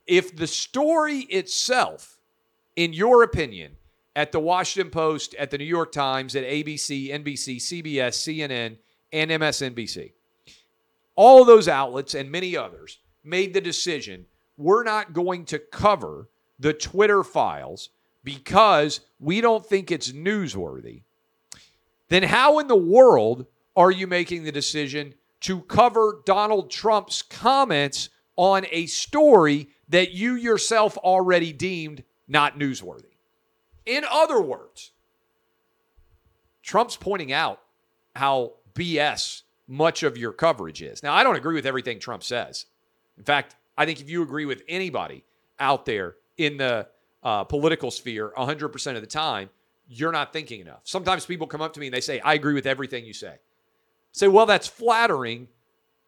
If 0.06 0.34
the 0.34 0.46
story 0.46 1.20
itself, 1.20 2.18
in 2.76 2.92
your 2.92 3.22
opinion, 3.22 3.76
at 4.14 4.32
the 4.32 4.40
Washington 4.40 4.90
Post, 4.90 5.34
at 5.36 5.50
the 5.50 5.58
New 5.58 5.64
York 5.64 5.92
Times, 5.92 6.36
at 6.36 6.44
ABC, 6.44 7.10
NBC, 7.10 7.56
CBS, 7.56 8.14
CNN, 8.16 8.76
and 9.12 9.30
MSNBC, 9.30 10.12
all 11.16 11.40
of 11.40 11.46
those 11.46 11.68
outlets 11.68 12.14
and 12.14 12.30
many 12.30 12.56
others 12.56 12.98
made 13.24 13.54
the 13.54 13.60
decision 13.60 14.26
we're 14.56 14.84
not 14.84 15.12
going 15.12 15.44
to 15.46 15.58
cover 15.58 16.28
the 16.58 16.72
Twitter 16.72 17.22
files 17.24 17.90
because 18.24 19.00
we 19.18 19.40
don't 19.40 19.64
think 19.66 19.90
it's 19.90 20.12
newsworthy, 20.12 21.02
then 22.08 22.22
how 22.22 22.58
in 22.58 22.68
the 22.68 22.76
world 22.76 23.46
are 23.76 23.90
you 23.90 24.06
making 24.06 24.44
the 24.44 24.52
decision 24.52 25.14
to 25.40 25.60
cover 25.62 26.20
Donald 26.24 26.70
Trump's 26.70 27.22
comments 27.22 28.10
on 28.36 28.64
a 28.70 28.86
story 28.86 29.68
that 29.88 30.12
you 30.12 30.34
yourself 30.34 30.96
already 30.98 31.52
deemed 31.52 32.04
not 32.28 32.58
newsworthy? 32.58 33.11
In 33.86 34.04
other 34.10 34.40
words, 34.40 34.92
Trump's 36.62 36.96
pointing 36.96 37.32
out 37.32 37.60
how 38.14 38.52
BS 38.74 39.42
much 39.66 40.02
of 40.02 40.16
your 40.16 40.32
coverage 40.32 40.82
is. 40.82 41.02
Now, 41.02 41.14
I 41.14 41.24
don't 41.24 41.36
agree 41.36 41.54
with 41.54 41.66
everything 41.66 41.98
Trump 41.98 42.22
says. 42.22 42.66
In 43.18 43.24
fact, 43.24 43.56
I 43.76 43.86
think 43.86 44.00
if 44.00 44.08
you 44.08 44.22
agree 44.22 44.44
with 44.44 44.62
anybody 44.68 45.24
out 45.58 45.86
there 45.86 46.16
in 46.36 46.56
the 46.56 46.88
uh, 47.22 47.44
political 47.44 47.90
sphere 47.90 48.32
100% 48.36 48.94
of 48.94 49.00
the 49.00 49.06
time, 49.06 49.50
you're 49.88 50.12
not 50.12 50.32
thinking 50.32 50.60
enough. 50.60 50.80
Sometimes 50.84 51.26
people 51.26 51.46
come 51.46 51.60
up 51.60 51.72
to 51.74 51.80
me 51.80 51.86
and 51.86 51.94
they 51.94 52.00
say, 52.00 52.20
I 52.20 52.34
agree 52.34 52.54
with 52.54 52.66
everything 52.66 53.04
you 53.04 53.12
say. 53.12 53.28
I 53.28 53.38
say, 54.12 54.28
well, 54.28 54.46
that's 54.46 54.66
flattering, 54.66 55.48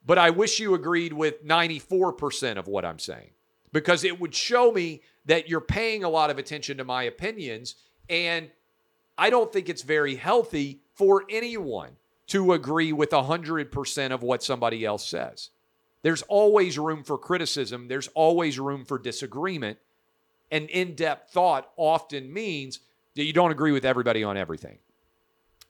but 0.06 0.18
I 0.18 0.30
wish 0.30 0.60
you 0.60 0.74
agreed 0.74 1.12
with 1.12 1.44
94% 1.44 2.56
of 2.56 2.68
what 2.68 2.84
I'm 2.84 2.98
saying 2.98 3.30
because 3.74 4.04
it 4.04 4.20
would 4.20 4.34
show 4.34 4.70
me 4.70 5.02
that 5.26 5.48
you're 5.48 5.60
paying 5.60 6.04
a 6.04 6.08
lot 6.08 6.30
of 6.30 6.38
attention 6.38 6.78
to 6.78 6.84
my 6.84 7.02
opinions. 7.02 7.74
And 8.08 8.48
I 9.18 9.30
don't 9.30 9.52
think 9.52 9.68
it's 9.68 9.82
very 9.82 10.14
healthy 10.14 10.80
for 10.94 11.24
anyone 11.28 11.96
to 12.28 12.52
agree 12.52 12.92
with 12.92 13.10
100% 13.10 14.12
of 14.12 14.22
what 14.22 14.44
somebody 14.44 14.84
else 14.84 15.06
says. 15.06 15.50
There's 16.02 16.22
always 16.22 16.78
room 16.78 17.02
for 17.02 17.18
criticism, 17.18 17.88
there's 17.88 18.08
always 18.08 18.58
room 18.60 18.84
for 18.84 18.96
disagreement. 18.96 19.78
And 20.52 20.70
in 20.70 20.94
depth 20.94 21.32
thought 21.32 21.70
often 21.76 22.32
means 22.32 22.78
that 23.16 23.24
you 23.24 23.32
don't 23.32 23.50
agree 23.50 23.72
with 23.72 23.84
everybody 23.84 24.22
on 24.22 24.36
everything. 24.36 24.78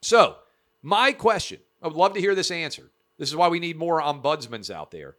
So, 0.03 0.37
my 0.83 1.13
question 1.13 1.61
I 1.83 1.87
would 1.87 1.97
love 1.97 2.13
to 2.15 2.21
hear 2.21 2.35
this 2.35 2.51
answered. 2.51 2.91
This 3.17 3.31
is 3.31 3.37
why 3.37 3.49
we 3.49 3.61
need 3.61 3.77
more 3.77 4.03
ombudsmans 4.03 4.71
out 4.71 4.91
there. 4.91 5.17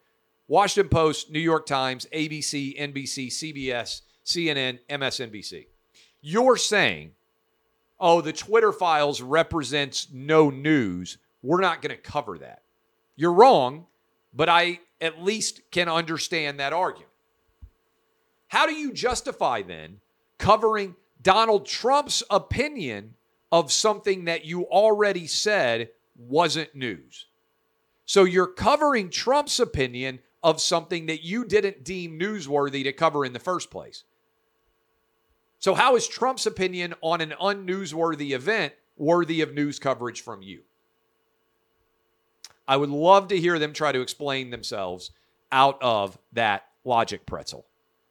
Washington 0.48 0.90
Post, 0.90 1.32
New 1.32 1.40
York 1.40 1.66
Times, 1.66 2.06
ABC, 2.14 2.80
NBC, 2.80 3.28
CBS, 3.28 4.02
CNN, 4.26 4.80
MSNBC. 4.90 5.68
You're 6.22 6.58
saying, 6.58 7.12
oh, 8.00 8.22
the 8.22 8.34
Twitter 8.34 8.72
files 8.72 9.22
represents 9.22 10.08
no 10.12 10.50
news. 10.50 11.18
We're 11.42 11.62
not 11.62 11.82
going 11.82 11.96
to 11.96 12.02
cover 12.02 12.38
that. 12.40 12.62
You're 13.16 13.34
wrong, 13.34 13.86
but 14.34 14.50
I 14.50 14.80
at 15.02 15.24
least 15.24 15.62
can 15.72 15.90
understand 15.90 16.60
that 16.60 16.74
argument. 16.74 17.12
How 18.48 18.68
do 18.68 18.74
you 18.74 18.94
justify 18.94 19.62
then 19.62 20.00
covering 20.38 20.96
Donald 21.22 21.66
Trump's 21.66 22.24
opinion 22.30 23.16
of 23.52 23.72
something 23.72 24.26
that 24.26 24.46
you 24.46 24.64
already 24.66 25.28
said 25.28 25.90
wasn't 26.18 26.76
news? 26.76 27.26
So 28.06 28.24
you're 28.24 28.48
covering 28.48 29.10
Trump's 29.10 29.60
opinion 29.60 30.20
of 30.46 30.62
something 30.62 31.08
that 31.08 31.24
you 31.24 31.44
didn't 31.44 31.84
deem 31.84 32.20
newsworthy 32.20 32.84
to 32.84 32.94
cover 32.94 33.26
in 33.26 33.34
the 33.34 33.40
first 33.40 33.72
place. 33.72 34.04
So, 35.58 35.74
how 35.74 35.96
is 35.96 36.08
Trump's 36.08 36.46
opinion 36.46 36.94
on 37.02 37.20
an 37.20 37.34
unnewsworthy 37.42 38.36
event 38.36 38.74
worthy 38.96 39.42
of 39.42 39.56
news 39.56 39.80
coverage 39.80 40.22
from 40.22 40.44
you? 40.44 40.62
I 42.68 42.78
would 42.78 42.92
love 42.92 43.28
to 43.30 43.40
hear 43.40 43.58
them 43.58 43.74
try 43.74 43.92
to 43.92 44.02
explain 44.02 44.52
themselves 44.52 45.10
out 45.52 45.80
of 45.82 46.16
that 46.34 46.68
logic 46.84 47.26
pretzel. 47.26 47.66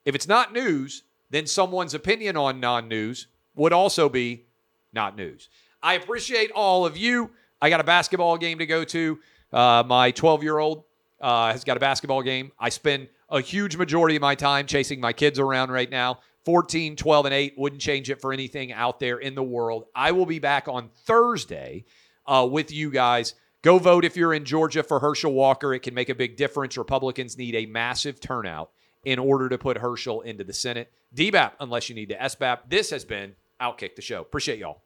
If 0.05 0.16
it's 0.16 0.27
not 0.27 0.53
news, 0.53 1.05
then 1.31 1.47
someone's 1.47 1.94
opinion 1.94 2.37
on 2.37 2.59
non 2.59 2.88
news 2.88 3.29
would 3.55 3.73
also 3.73 4.09
be 4.09 4.47
not 4.92 5.16
news. 5.16 5.49
I 5.81 5.94
appreciate 5.94 6.51
all 6.51 6.85
of 6.85 6.97
you. 6.97 7.31
I 7.62 7.70
got 7.70 7.79
a 7.79 7.85
basketball 7.85 8.38
game 8.38 8.59
to 8.59 8.66
go 8.66 8.83
to. 8.83 9.20
Uh, 9.53 9.85
my 9.87 10.11
12 10.11 10.42
year 10.42 10.59
old 10.59 10.83
uh, 11.24 11.52
has 11.52 11.64
got 11.64 11.76
a 11.76 11.80
basketball 11.80 12.22
game. 12.22 12.52
I 12.58 12.68
spend 12.68 13.08
a 13.30 13.40
huge 13.40 13.76
majority 13.76 14.16
of 14.16 14.22
my 14.22 14.34
time 14.34 14.66
chasing 14.66 15.00
my 15.00 15.12
kids 15.12 15.38
around 15.38 15.70
right 15.70 15.90
now. 15.90 16.20
14, 16.44 16.94
12, 16.94 17.24
and 17.24 17.34
8 17.34 17.54
wouldn't 17.56 17.80
change 17.80 18.10
it 18.10 18.20
for 18.20 18.32
anything 18.32 18.72
out 18.72 19.00
there 19.00 19.18
in 19.18 19.34
the 19.34 19.42
world. 19.42 19.87
I 19.94 20.12
will 20.12 20.26
be 20.26 20.38
back 20.38 20.68
on 20.68 20.90
Thursday 21.06 21.87
uh, 22.26 22.46
with 22.50 22.70
you 22.70 22.90
guys 22.90 23.34
Go 23.64 23.78
vote 23.78 24.04
if 24.04 24.14
you're 24.14 24.34
in 24.34 24.44
Georgia 24.44 24.82
for 24.82 25.00
Herschel 25.00 25.32
Walker. 25.32 25.72
It 25.72 25.80
can 25.80 25.94
make 25.94 26.10
a 26.10 26.14
big 26.14 26.37
difference. 26.37 26.76
Republicans 26.76 27.38
need 27.38 27.54
a 27.54 27.64
massive 27.64 28.20
turnout 28.20 28.70
in 29.04 29.18
order 29.18 29.48
to 29.48 29.56
put 29.56 29.78
Herschel 29.78 30.20
into 30.20 30.44
the 30.44 30.52
Senate. 30.52 30.92
DBAP, 31.16 31.52
unless 31.60 31.88
you 31.88 31.94
need 31.94 32.10
to 32.10 32.14
SBAP. 32.14 32.58
This 32.68 32.90
has 32.90 33.06
been 33.06 33.37
Outkick 33.58 33.96
the 33.96 34.02
show. 34.02 34.20
Appreciate 34.20 34.58
y'all. 34.58 34.84